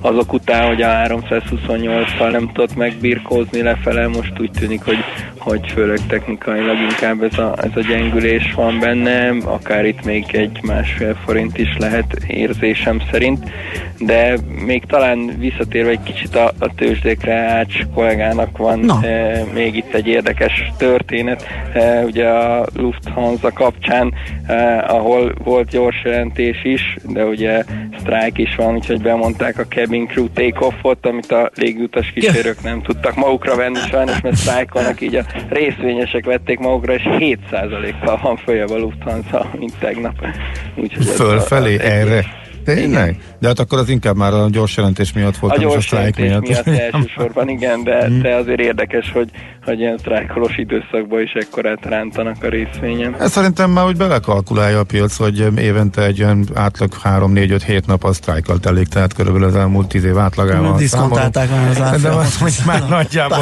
azok 0.00 0.32
után, 0.32 0.66
hogy 0.66 0.82
a 0.82 0.88
328-kal 0.88 2.30
nem 2.30 2.50
tudott 2.54 2.76
megbirkózni 2.76 3.62
lefele, 3.62 4.08
most 4.08 4.32
úgy 4.40 4.50
tűnik, 4.50 4.84
hogy, 4.84 4.98
hogy 5.38 5.72
főleg 5.72 5.98
technikailag 6.06 6.76
inkább 6.78 7.22
ez 7.22 7.38
a, 7.38 7.54
ez 7.62 7.70
a 7.74 7.80
gyengülés 7.80 8.52
van 8.54 8.78
benne, 8.80 9.28
akár 9.44 9.84
itt 9.84 10.04
még 10.04 10.24
egy 10.32 10.58
másfél 10.62 11.18
forint 11.24 11.58
is 11.58 11.76
lehet 11.78 12.16
érzésem 12.26 13.00
szerint, 13.10 13.50
de 13.98 14.36
még 14.64 14.84
talán 14.84 15.38
visszatérve 15.38 15.90
egy 15.90 16.02
kicsit 16.02 16.36
a, 16.36 16.52
a 16.58 16.74
tőzsdékre, 16.74 17.34
Ács 17.34 17.78
kollégának 17.94 18.56
van 18.56 18.90
e, 18.90 19.44
még 19.54 19.76
itt 19.76 19.94
egy 19.94 20.06
érdekes 20.06 20.72
történet, 20.76 21.46
e, 21.72 22.04
ugye 22.04 22.28
a 22.28 22.66
Lufthansa 22.76 23.52
kapcsán, 23.52 24.14
e, 24.46 24.84
ahol 24.88 25.34
volt 25.44 25.68
gyors 25.68 26.02
jelentés 26.04 26.64
is, 26.64 26.96
de 27.08 27.24
ugye 27.24 27.64
sztrájk 27.98 28.38
is 28.38 28.54
van, 28.56 28.74
úgyhogy 28.74 29.00
bemondták 29.00 29.58
a 29.58 29.66
cabin 29.66 30.06
crew 30.06 30.28
take-offot, 30.28 31.06
amit 31.06 31.32
a 31.32 31.50
légutas 31.54 32.12
kísérők 32.44 32.62
nem 32.62 32.82
tudtak 32.82 33.14
magukra 33.14 33.56
venni 33.56 33.78
sajnos, 33.78 34.20
mert 34.20 34.36
sztrájkolnak, 34.36 35.00
így 35.00 35.14
a 35.14 35.24
részvényesek 35.48 36.24
vették 36.24 36.58
magukra, 36.58 36.94
és 36.94 37.02
7%-kal 37.04 38.20
van 38.22 38.36
följebb 38.36 38.70
a 38.70 38.78
Lufthansa, 38.78 39.50
mint 39.58 39.78
tegnap. 39.78 40.26
Úgyhogy 40.74 41.06
Fölfelé, 41.06 41.78
erre? 41.80 42.43
Tényleg? 42.64 43.16
De 43.40 43.46
hát 43.46 43.58
akkor 43.58 43.78
az 43.78 43.88
inkább 43.88 44.16
már 44.16 44.32
a 44.32 44.48
gyors 44.50 44.76
jelentés 44.76 45.12
miatt 45.12 45.36
volt, 45.36 45.56
a 45.56 45.60
gyors 45.60 45.76
a 45.76 45.80
sztrájk 45.80 46.16
miatt. 46.16 46.48
miatt 46.48 46.66
elsősorban, 46.92 47.48
igen, 47.48 47.84
de, 47.84 48.06
hmm. 48.06 48.22
de 48.22 48.34
azért 48.34 48.60
érdekes, 48.60 49.12
hogy, 49.12 49.30
hogy 49.64 49.78
ilyen 49.78 49.98
sztrájkolós 49.98 50.56
időszakban 50.56 51.22
is 51.22 51.32
ekkorát 51.32 51.84
rántanak 51.84 52.42
a 52.42 52.48
részvényen. 52.48 53.14
Ez 53.14 53.20
hát 53.20 53.28
szerintem 53.28 53.70
már 53.70 53.86
úgy 53.86 53.96
belekalkulálja 53.96 54.78
a 54.78 54.84
piac, 54.84 55.16
hogy 55.16 55.58
évente 55.58 56.02
egy 56.02 56.22
olyan 56.22 56.44
átlag 56.54 56.92
3-4-5-7 57.04 57.86
nap 57.86 58.04
a 58.04 58.12
sztrájkal 58.12 58.58
telik, 58.58 58.88
tehát 58.88 59.12
körülbelül 59.12 59.48
az 59.48 59.56
elmúlt 59.56 59.88
10 59.88 60.04
év 60.04 60.18
átlagával. 60.18 60.76
Diszkontálták 60.76 61.50
már 61.50 61.68
az 61.68 61.80
átlag. 61.80 62.00
De 62.00 62.08
azt 62.08 62.38
hogy 62.38 62.54
már 62.66 62.88
nagyjából 62.98 63.38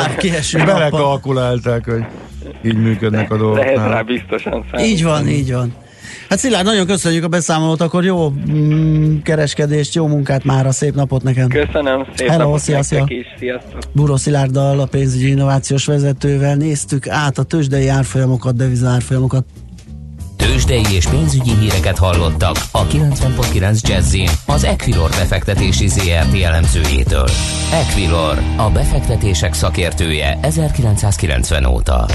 belekalkulálták, 0.64 1.84
hogy 1.84 2.04
így 2.62 2.76
működnek 2.76 3.30
a 3.30 3.36
dolgok. 3.36 3.58
Lehet 3.58 3.76
rá 3.76 4.02
biztosan 4.02 4.52
számítani. 4.52 4.82
Így 4.82 5.04
van, 5.04 5.28
így 5.28 5.52
van. 5.52 5.74
Hát 6.32 6.40
Szilárd, 6.40 6.64
nagyon 6.64 6.86
köszönjük 6.86 7.24
a 7.24 7.28
beszámolót, 7.28 7.80
akkor 7.80 8.04
jó 8.04 8.30
mm, 8.30 9.18
kereskedést, 9.18 9.94
jó 9.94 10.06
munkát 10.06 10.44
már, 10.44 10.66
a 10.66 10.72
szép 10.72 10.94
napot 10.94 11.22
nekem. 11.22 11.48
Köszönöm, 11.48 12.06
szép 12.14 12.28
Hello, 12.28 12.44
napot 12.44 12.60
szia, 12.60 12.82
szia. 12.82 13.04
is, 13.06 13.26
sziasztok. 13.38 13.78
Buró 13.92 14.16
Szilárddal, 14.16 14.80
a 14.80 14.86
pénzügyi 14.86 15.28
innovációs 15.28 15.86
vezetővel 15.86 16.54
néztük 16.54 17.08
át 17.08 17.38
a 17.38 17.42
tőzsdei 17.42 17.88
árfolyamokat, 17.88 18.56
devizárfolyamokat. 18.56 19.44
Tőzsdei 20.36 20.84
és 20.94 21.06
pénzügyi 21.06 21.56
híreket 21.60 21.98
hallottak 21.98 22.56
a 22.70 22.86
90.9 22.86 23.80
jazz 23.80 24.16
az 24.46 24.64
Equilor 24.64 25.10
befektetési 25.10 25.88
ZRT 25.88 26.42
elemzőjétől. 26.42 27.28
Equilor, 27.72 28.38
a 28.56 28.70
befektetések 28.70 29.54
szakértője 29.54 30.38
1990 30.42 31.64
óta. 31.64 32.06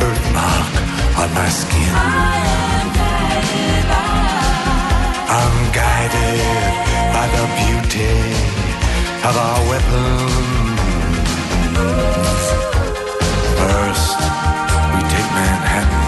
Birthmark 0.00 0.72
on 1.20 1.28
my 1.34 1.48
skin. 1.48 1.94
I'm 5.40 5.56
guided 5.72 6.40
by 7.16 7.26
the 7.36 7.44
beauty 7.60 8.16
of 9.28 9.34
our 9.46 9.60
weapons. 9.70 10.74
First, 13.60 14.18
we 14.92 15.00
take 15.14 15.30
Manhattan. 15.38 16.04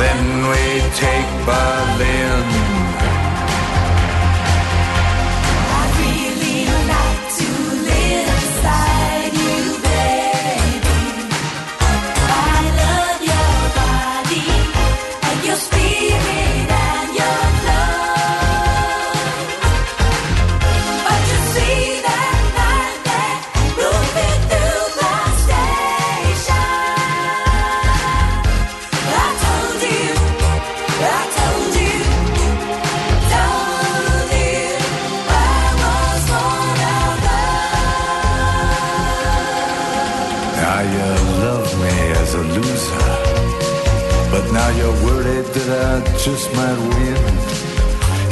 Then 0.00 0.22
we 0.50 0.62
take 1.04 1.28
Berlin. 1.46 2.81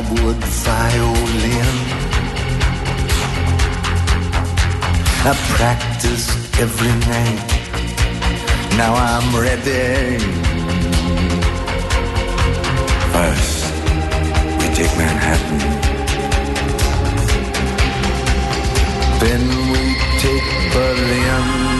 Plywood 0.00 0.36
violin. 0.36 1.76
I 5.22 5.34
practice 5.56 6.28
every 6.58 6.94
night. 7.10 7.50
Now 8.76 8.94
I'm 8.94 9.28
ready. 9.36 10.18
First, 13.12 13.74
we 14.58 14.66
take 14.74 14.96
Manhattan. 14.96 15.58
Then 19.20 19.42
we 19.72 19.82
take 20.20 20.72
Berlin. 20.72 21.79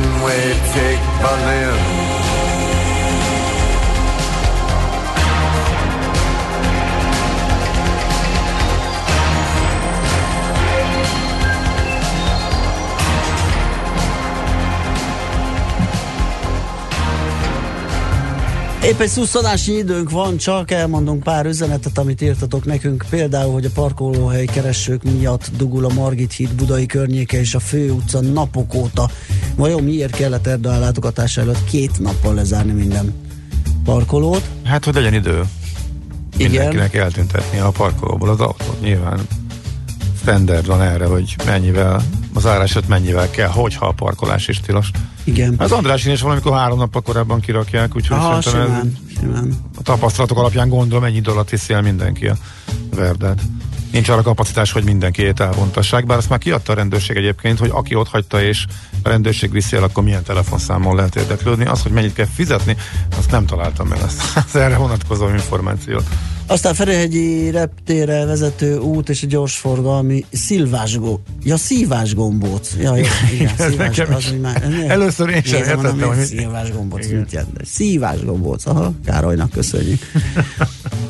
Then 0.00 0.22
we 0.22 0.30
take 0.72 1.00
Berlin. 1.20 2.47
Épp 18.88 19.00
egy 19.00 19.08
szusszanási 19.08 19.76
időnk 19.76 20.10
van, 20.10 20.36
csak 20.36 20.70
elmondunk 20.70 21.22
pár 21.22 21.46
üzenetet, 21.46 21.98
amit 21.98 22.20
írtatok 22.20 22.64
nekünk. 22.64 23.04
Például, 23.10 23.52
hogy 23.52 23.64
a 23.64 23.70
parkolóhely 23.74 24.44
keresők 24.44 25.02
miatt 25.02 25.50
dugul 25.56 25.84
a 25.84 25.92
Margit 25.94 26.32
híd 26.32 26.54
budai 26.54 26.86
környéke 26.86 27.38
és 27.38 27.54
a 27.54 27.60
fő 27.60 27.90
utca 27.90 28.20
napok 28.20 28.74
óta. 28.74 29.10
Vajon 29.56 29.82
miért 29.82 30.16
kellett 30.16 30.46
Erdőál 30.46 30.80
látogatása 30.80 31.40
előtt 31.40 31.64
két 31.64 31.98
nappal 31.98 32.34
lezárni 32.34 32.72
minden 32.72 33.14
parkolót? 33.84 34.48
Hát, 34.64 34.84
hogy 34.84 34.94
legyen 34.94 35.14
idő. 35.14 35.42
Igen. 36.36 36.50
Mindenkinek 36.50 36.94
eltüntetni 36.94 37.58
a 37.58 37.70
parkolóból 37.70 38.28
az 38.28 38.40
autót. 38.40 38.80
Nyilván 38.80 39.20
standard 40.20 40.66
van 40.66 40.82
erre, 40.82 41.04
hogy 41.04 41.36
mennyivel 41.46 42.02
az 42.34 42.46
árásat 42.46 42.88
mennyivel 42.88 43.30
kell, 43.30 43.48
hogyha 43.48 43.86
a 43.86 43.92
parkolás 43.92 44.48
is 44.48 44.60
tilos. 44.60 44.90
Igen. 45.24 45.54
Az 45.58 45.72
Andrásin 45.72 46.12
is 46.12 46.20
valamikor 46.20 46.56
három 46.56 46.78
nappal 46.78 47.02
korábban 47.02 47.40
kirakják, 47.40 47.96
úgyhogy 47.96 48.16
Aha, 48.16 48.40
simán, 48.40 48.98
simán. 49.20 49.54
a 49.78 49.82
tapasztalatok 49.82 50.38
alapján 50.38 50.68
gondolom 50.68 51.04
ennyi 51.04 51.16
idő 51.16 51.30
alatt 51.30 51.50
viszi 51.50 51.72
el 51.72 51.82
mindenki 51.82 52.26
a 52.26 52.36
verdát. 52.94 53.40
Nincs 53.92 54.08
arra 54.08 54.22
kapacitás, 54.22 54.72
hogy 54.72 54.84
mindenkiét 54.84 55.40
elvontassák, 55.40 56.06
bár 56.06 56.18
azt 56.18 56.28
már 56.28 56.38
kiadta 56.38 56.72
a 56.72 56.74
rendőrség 56.74 57.16
egyébként, 57.16 57.58
hogy 57.58 57.70
aki 57.72 57.94
ott 57.94 58.08
hagyta 58.08 58.42
és 58.42 58.66
a 59.02 59.08
rendőrség 59.08 59.50
viszi 59.50 59.76
el, 59.76 59.82
akkor 59.82 60.04
milyen 60.04 60.22
telefonszámon 60.22 60.96
lehet 60.96 61.16
érdeklődni. 61.16 61.64
Az, 61.64 61.82
hogy 61.82 61.92
mennyit 61.92 62.12
kell 62.12 62.28
fizetni, 62.34 62.76
azt 63.18 63.30
nem 63.30 63.46
találtam 63.46 63.88
meg 63.88 64.00
azt, 64.00 64.22
az 64.48 64.56
erre 64.56 64.76
vonatkozó 64.76 65.28
információt. 65.28 66.04
Aztán 66.50 66.74
Ferihegyi 66.74 67.50
reptére 67.50 68.24
vezető 68.24 68.78
út 68.78 69.08
és 69.08 69.22
a 69.22 69.26
gyorsforgalmi 69.26 70.24
szilvásgó, 70.32 71.22
ja 71.42 71.56
szívásgombóc. 71.56 72.74
Ja, 72.80 72.96
jó, 72.96 73.04
igen, 73.34 73.54
szívás, 73.56 73.96
nekem 73.96 74.14
az, 74.14 74.28
hogy 74.28 74.40
már, 74.40 74.62
Először 74.88 75.28
én 75.28 75.42
sem 75.42 75.58
értettem, 75.58 76.00
hogy 76.00 77.08
mit 77.10 77.32
jelent. 77.32 77.60
Szívásgombóc, 77.64 78.66
aha, 78.66 78.92
Károlynak 79.04 79.50
köszönjük. 79.50 80.00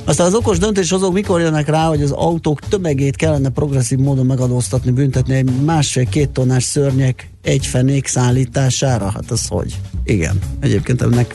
Aztán 0.09 0.27
az 0.27 0.35
okos 0.35 0.59
döntéshozók 0.59 1.13
mikor 1.13 1.41
jönnek 1.41 1.69
rá, 1.69 1.87
hogy 1.87 2.03
az 2.03 2.11
autók 2.11 2.61
tömegét 2.61 3.17
kellene 3.17 3.49
progresszív 3.49 3.99
módon 3.99 4.27
megadóztatni, 4.27 4.91
büntetni 4.91 5.35
egy 5.35 5.51
másfél-két 5.65 6.29
tonnás 6.31 6.63
szörnyek 6.65 7.31
egy 7.43 7.67
fenék 7.67 8.07
szállítására? 8.07 9.11
Hát 9.11 9.31
az 9.31 9.47
hogy? 9.49 9.75
Igen. 10.05 10.39
Egyébként 10.61 11.03
ennek 11.03 11.35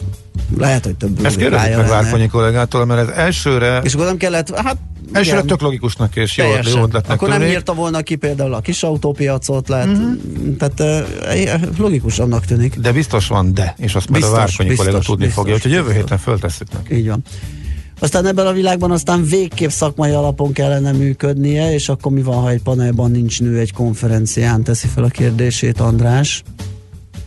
lehet, 0.58 0.84
hogy 0.84 0.96
több 0.96 1.26
Ezt 1.26 1.38
kérdezik 1.38 1.76
meg. 1.76 1.88
Várkonyi 1.88 2.28
kollégától, 2.28 2.86
mert 2.86 3.10
ez 3.10 3.16
elsőre, 3.16 3.82
És 3.84 3.94
akkor 3.94 4.06
nem 4.06 4.18
kellett, 4.18 4.56
hát 4.56 4.78
elsőre 5.12 5.36
igen. 5.36 5.48
tök 5.48 5.62
logikusnak 5.62 6.16
és 6.16 6.38
jó, 6.38 6.46
Teljesen. 6.46 6.78
jó 6.78 6.84
ötletnek 6.84 7.12
Akkor 7.16 7.30
nem 7.30 7.40
tűnik. 7.40 7.54
írta 7.54 7.74
volna 7.74 8.02
ki 8.02 8.16
például 8.16 8.54
a 8.54 8.60
kis 8.60 8.84
autópiacot, 8.84 9.68
lehet, 9.68 9.88
mm-hmm. 9.88 10.56
tehát 10.58 10.80
uh, 10.80 11.78
logikus 11.78 12.20
annak 12.20 12.46
tűnik. 12.46 12.76
De 12.80 12.92
biztos 12.92 13.28
van, 13.28 13.54
de, 13.54 13.76
és 13.78 13.96
azt 13.96 14.10
majd 14.10 14.24
a 14.24 14.26
Biztos, 14.26 14.46
Várkonyi 14.46 14.70
biztos, 14.70 14.86
kolléga 14.86 15.06
tudni 15.06 15.26
biztos, 15.26 15.42
fogja, 15.42 15.56
úgyhogy 15.56 15.72
jövő 15.72 15.84
biztos. 15.84 16.02
héten 16.02 16.18
föltesszük 16.18 16.68
neki. 16.74 16.96
Így 16.96 17.08
van. 17.08 17.24
Aztán 18.04 18.26
ebben 18.26 18.48
a 18.48 18.52
világban 18.52 18.92
aztán 18.92 19.26
végképp 19.26 19.70
szakmai 19.70 20.12
alapon 20.12 20.52
kellene 20.54 20.92
működnie, 20.92 21.74
és 21.74 21.90
akkor 21.90 22.12
mi 22.12 22.22
van, 22.22 22.42
ha 22.42 22.50
egy 22.50 22.62
panelban 22.62 23.12
nincs 23.12 23.42
nő 23.42 23.60
egy 23.60 23.74
konferencián, 23.74 24.64
teszi 24.64 24.88
fel 24.88 25.04
a 25.04 25.08
kérdését 25.08 25.80
András. 25.80 26.44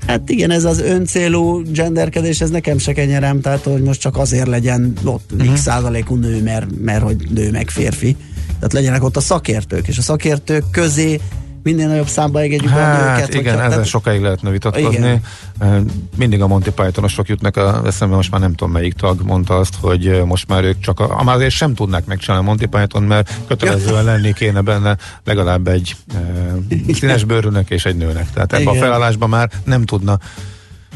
Hát 0.07 0.31
igen, 0.31 0.51
ez 0.51 0.65
az 0.65 0.81
öncélú 0.81 1.63
genderkedés, 1.73 2.41
ez 2.41 2.51
nekem 2.51 2.79
se 2.79 2.93
kenyerem, 2.93 3.41
tehát 3.41 3.63
hogy 3.63 3.83
most 3.83 4.01
csak 4.01 4.17
azért 4.17 4.47
legyen 4.47 4.93
ott 5.05 5.31
Mhm. 5.37 5.53
x 5.53 5.61
százalékú 5.61 6.15
nő, 6.15 6.43
mert, 6.43 6.67
mert 6.81 7.03
hogy 7.03 7.17
nő 7.35 7.51
meg 7.51 7.71
férfi. 7.71 8.17
Tehát 8.47 8.73
legyenek 8.73 9.05
ott 9.05 9.17
a 9.17 9.21
szakértők, 9.21 9.89
és 9.89 9.99
a 9.99 10.03
szakértők 10.03 10.65
közé 10.71 11.21
minél 11.67 11.89
nagyobb 11.89 12.07
számba 12.07 12.41
engedjük 12.41 12.71
a 12.71 12.75
Hát 12.75 13.17
nőket. 13.17 13.35
igen, 13.35 13.59
ezen 13.59 13.69
tehát- 13.71 13.87
sokáig 13.87 14.21
lehetne 14.21 14.51
vitatkozni. 14.51 15.21
Igen. 15.61 15.91
Mindig 16.17 16.43
a 16.43 16.47
Monty 16.47 16.69
Pythonosok 16.69 17.29
jutnak 17.29 17.57
a 17.57 17.83
eszembe, 17.87 18.15
most 18.17 18.31
már 18.31 18.41
nem 18.41 18.55
tudom 18.55 18.73
melyik 18.73 18.93
tag 18.93 19.21
mondta 19.23 19.57
azt, 19.57 19.75
hogy 19.81 20.23
most 20.25 20.49
már 20.49 20.65
ők 20.65 20.81
csak, 20.81 21.01
a, 21.01 21.23
azért 21.25 21.51
sem 21.51 21.75
tudnák 21.75 22.07
megcsinálni 22.07 22.45
a 22.47 22.49
Monty 22.49 22.65
Python, 22.67 23.03
mert 23.03 23.31
kötelezően 23.49 24.05
lenni 24.05 24.33
kéne 24.33 24.61
benne 24.61 24.97
legalább 25.25 25.69
egy 25.69 25.97
e, 26.15 26.93
színes 26.93 27.25
bőrűnek 27.25 27.71
és 27.71 27.85
egy 27.85 27.97
nőnek. 27.97 28.31
Tehát 28.33 28.53
ebben 28.53 28.67
a 28.67 28.75
felállásban 28.75 29.29
már 29.29 29.51
nem 29.65 29.85
tudna 29.85 30.19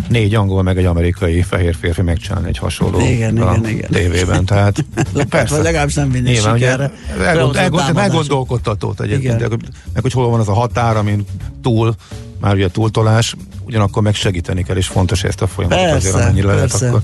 négy 0.09 0.34
angol 0.34 0.62
meg 0.62 0.78
egy 0.78 0.84
amerikai 0.84 1.42
fehér 1.42 1.74
férfi 1.80 2.03
megcsinálni 2.03 2.48
egy 2.48 2.59
hasonló 2.59 3.01
Igen, 3.01 3.36
a 3.36 3.55
igen, 3.55 3.68
igen. 3.68 3.90
tévében. 3.90 4.44
Tehát 4.44 4.84
Persze. 5.28 5.55
Vagy 5.55 5.64
legalábbis 5.64 5.94
nem 5.94 6.11
vinni 6.11 6.30
Nyilván, 6.30 6.57
sikerre. 6.59 6.92
elgond, 7.24 7.57
elgond, 7.57 7.96
elgondolkodtatót 7.96 9.01
egyébként, 9.01 9.40
Igen. 9.40 9.61
meg 9.92 10.03
hogy 10.03 10.12
hol 10.12 10.30
van 10.30 10.40
az 10.40 10.48
a 10.48 10.53
határ, 10.55 10.96
amin 10.96 11.24
túl, 11.62 11.94
már 12.40 12.55
ugye 12.55 12.68
túltolás, 12.68 13.34
ugyanakkor 13.66 14.03
meg 14.03 14.14
segíteni 14.14 14.62
kell, 14.62 14.76
és 14.76 14.86
fontos, 14.86 15.24
ezt 15.24 15.42
a 15.42 15.46
folyamatot 15.46 15.84
Persze, 15.84 16.09
azért 16.09 16.14
amennyire 16.14 16.46
lehet, 16.46 16.61
persze. 16.61 16.88
akkor 16.88 17.01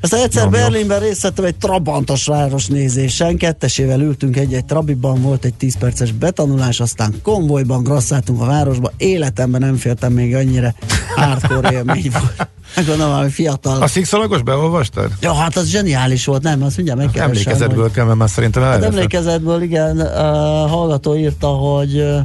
Aztán 0.00 0.22
egyszer 0.22 0.42
Nyomja. 0.44 0.60
Berlinben 0.60 1.00
részt 1.00 1.22
vettem 1.22 1.44
egy 1.44 1.54
trabantos 1.56 2.26
város 2.26 2.66
nézésen, 2.66 3.36
kettesével 3.36 4.00
ültünk 4.00 4.36
egy-egy 4.36 4.64
trabiban, 4.64 5.22
volt 5.22 5.44
egy 5.44 5.54
10 5.54 5.78
perces 5.78 6.12
betanulás, 6.12 6.80
aztán 6.80 7.14
konvojban 7.22 7.82
grasszáltunk 7.82 8.40
a 8.40 8.44
városba, 8.44 8.92
életemben 8.96 9.60
nem 9.60 9.76
féltem 9.76 10.12
még 10.12 10.34
annyira 10.34 10.74
hardcore 11.16 11.72
élmény 11.72 12.10
volt. 12.12 12.48
Gondolom, 12.86 13.18
hogy 13.20 13.32
fiatal. 13.32 13.82
A 13.82 13.86
szikszalagos 13.86 14.42
beolvastad? 14.42 15.10
Ja, 15.20 15.32
hát 15.34 15.56
az 15.56 15.68
zseniális 15.68 16.24
volt, 16.24 16.42
nem? 16.42 16.62
Azt 16.62 16.76
mindjárt 16.76 17.00
megkeresem. 17.00 17.30
Emlékezetből 17.30 17.82
hogy- 17.82 17.92
kell, 17.92 18.04
mert 18.04 18.18
már 18.18 18.28
szerintem 18.30 18.62
Hát 18.62 18.72
elveszett. 18.72 18.94
emlékezetből, 18.94 19.62
igen, 19.62 20.00
a 20.00 20.66
hallgató 20.66 21.16
írta, 21.16 21.46
hogy 21.46 21.96
ö, 21.96 22.18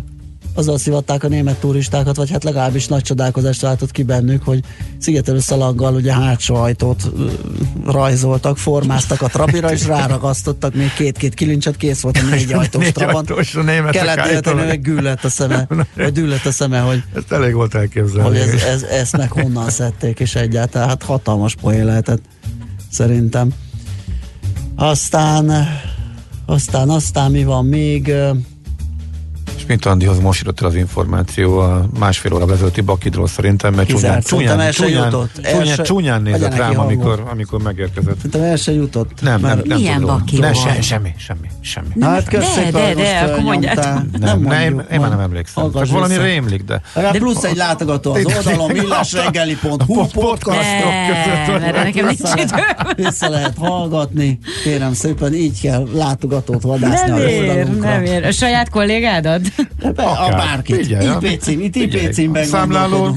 azzal 0.54 0.78
szivatták 0.78 1.24
a 1.24 1.28
német 1.28 1.60
turistákat, 1.60 2.16
vagy 2.16 2.32
hát 2.32 2.44
legalábbis 2.44 2.88
nagy 2.88 3.02
csodálkozást 3.02 3.62
váltott 3.62 3.92
ki 3.92 4.04
bennük, 4.04 4.44
hogy 4.44 4.60
szigetelő 4.98 5.40
szalaggal 5.40 5.96
ugye 5.96 6.14
hátsó 6.14 6.56
ajtót 6.56 7.12
rajzoltak, 7.86 8.58
formáztak 8.58 9.22
a 9.22 9.28
trabira, 9.28 9.72
és 9.72 9.86
ráragasztottak 9.86 10.74
még 10.74 10.94
két-két 10.94 11.34
kilincset, 11.34 11.78
kész 11.78 12.02
volt 12.02 12.18
a 12.18 12.30
négy 12.36 12.54
ajtós 12.54 12.92
trabant. 12.92 13.30
meg 14.66 14.82
güllett 14.82 15.24
a 15.24 15.30
szeme, 15.30 15.68
vagy 15.96 16.42
a 16.46 16.52
szeme, 16.52 16.80
hogy 16.80 17.04
Ezt 17.16 17.32
elég 17.32 17.54
volt 17.54 17.76
elképzelni. 17.76 18.28
hogy 18.28 18.38
ez, 18.38 18.62
ez, 18.64 18.84
ezt 18.84 19.18
meg 19.18 19.32
honnan 19.32 19.70
szedték, 19.70 20.20
és 20.20 20.36
egyáltalán 20.36 20.88
hát 20.88 21.04
hatalmas 21.04 21.56
poén 21.56 21.86
lehetett, 21.86 22.22
szerintem. 22.92 23.50
Aztán, 24.76 25.68
aztán, 26.46 26.90
aztán 26.90 27.32
mi 27.32 27.44
van 27.44 27.66
még? 27.66 28.14
Mint 29.68 29.86
Andihoz 29.86 30.20
most 30.20 30.40
jutott 30.40 30.62
el 30.62 30.68
az 30.68 30.76
információ 30.76 31.58
a 31.60 31.86
másfél 32.00 32.34
óra 32.34 32.54
ezelőtti 32.54 32.82
bakidról 32.82 33.28
szerintem, 33.28 33.74
mert 33.74 33.88
csúnyán, 33.88 34.22
csúnyán, 34.22 34.72
csúnyán, 34.72 35.04
jutott. 35.04 35.42
Csúnyán, 35.44 35.66
se- 35.76 35.84
csúnyán 35.84 36.22
nézett 36.22 36.56
rám, 36.56 36.80
amikor, 36.80 37.24
amikor 37.32 37.62
megérkezett. 37.62 38.16
Szerintem 38.16 38.42
el 38.42 38.56
se 38.56 38.72
jutott. 38.72 39.22
Nem, 39.22 39.42
nem, 39.42 39.62
nem 39.66 39.78
Milyen 39.78 40.00
tudom. 40.00 40.18
baki 40.18 40.38
Ne, 40.40 40.54
se, 40.54 40.82
semmi, 40.82 41.14
semmi, 41.18 41.48
semmi. 41.62 41.88
Hát 42.02 42.28
kösz 42.28 42.56
De, 42.56 42.72
de, 42.72 42.94
de, 42.94 43.20
akkor 43.20 43.44
mondjátok. 43.44 43.84
felnyomtál. 43.84 44.20
Nem, 44.20 44.42
nem, 44.42 44.62
én, 44.62 44.72
mondjuk, 44.72 44.92
én 44.94 45.00
már 45.00 45.10
nem 45.10 45.20
emlékszem. 45.20 45.72
Csak 45.74 45.88
valami 45.88 46.18
rémlik, 46.18 46.64
de 46.64 46.82
Legalább 46.94 47.18
plusz 47.18 47.44
egy 47.44 47.56
látogató 47.56 48.14
az 48.14 48.26
oldalon, 48.26 48.72
millásreggeli.hu 48.78 50.06
podcastok 50.08 50.92
Nem, 51.62 51.92
nincs 51.94 52.20
Vissza, 52.96 53.30
lehet 53.30 53.54
hallgatni. 53.58 54.40
Kérem 54.64 54.94
szépen, 54.94 55.34
így 55.34 55.62
kell 55.62 55.88
látogatót 55.94 56.62
vadászni 56.62 57.10
Nem 57.10 57.16
az 57.16 57.24
ér, 57.24 57.68
nem 57.80 58.04
ér. 58.04 58.26
A 58.26 58.32
saját 58.32 58.70
kollégádat? 58.70 59.42
Be, 59.92 60.04
a 60.04 60.12
Akár. 60.12 60.38
bárkit. 60.38 60.76
Figyelj, 60.76 61.08
IP 61.22 61.42
cím, 61.42 61.60
itt 61.60 61.76
IP 61.76 62.12
címben 62.12 62.44
a 62.44 62.46
Számláló, 62.46 63.16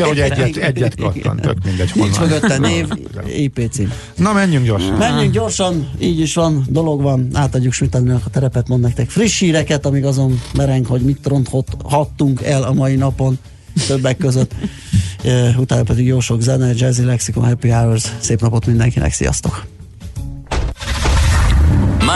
hogy 0.00 0.18
egyet, 0.18 0.56
egyet 0.56 0.94
kattan, 0.94 1.36
tök 1.36 1.56
mindegy 1.64 1.90
Nincs 1.94 2.20
mögötte 2.20 2.58
név, 2.58 2.88
IP 3.36 3.68
cím. 3.70 3.92
Na 4.16 4.32
menjünk 4.32 4.66
gyorsan. 4.66 4.96
Menjünk 4.96 5.32
gyorsan, 5.32 5.90
így 5.98 6.20
is 6.20 6.34
van, 6.34 6.64
dolog 6.68 7.02
van, 7.02 7.28
átadjuk 7.32 7.72
Smitaninak 7.72 8.26
a 8.26 8.30
terepet, 8.30 8.68
mond 8.68 8.82
nektek 8.82 9.10
friss 9.10 9.38
híreket, 9.38 9.86
amíg 9.86 10.04
azon 10.04 10.40
mereng, 10.54 10.86
hogy 10.86 11.00
mit 11.00 11.26
ronthattunk 11.26 12.42
el 12.42 12.62
a 12.62 12.72
mai 12.72 12.94
napon 12.94 13.38
többek 13.86 14.16
között. 14.16 14.54
Utána 15.58 15.82
pedig 15.82 16.06
jó 16.06 16.20
sok 16.20 16.40
zene, 16.40 16.72
Jazzy 16.74 17.04
Lexicon, 17.04 17.44
Happy 17.44 17.68
Hours. 17.68 18.12
Szép 18.20 18.40
napot 18.40 18.66
mindenkinek, 18.66 19.12
sziasztok! 19.12 19.75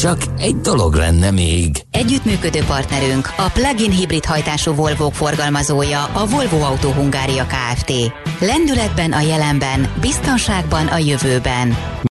Csak 0.00 0.18
egy 0.38 0.56
dolog 0.56 0.94
lenne 0.94 1.30
még. 1.30 1.82
Együttműködő 1.90 2.62
partnerünk 2.66 3.28
a 3.36 3.50
plug-in 3.52 3.90
hibrid 3.90 4.24
hajtású 4.24 4.74
Volvo 4.74 5.10
forgalmazója 5.10 6.04
a 6.04 6.26
Volvo 6.26 6.60
Autó 6.60 6.90
Hungária 6.90 7.46
Kft. 7.46 7.92
Lendületben 8.38 9.12
a 9.12 9.20
jelenben, 9.20 9.92
biztonságban 10.00 10.86
a 10.86 10.96
jövőben. 10.96 11.90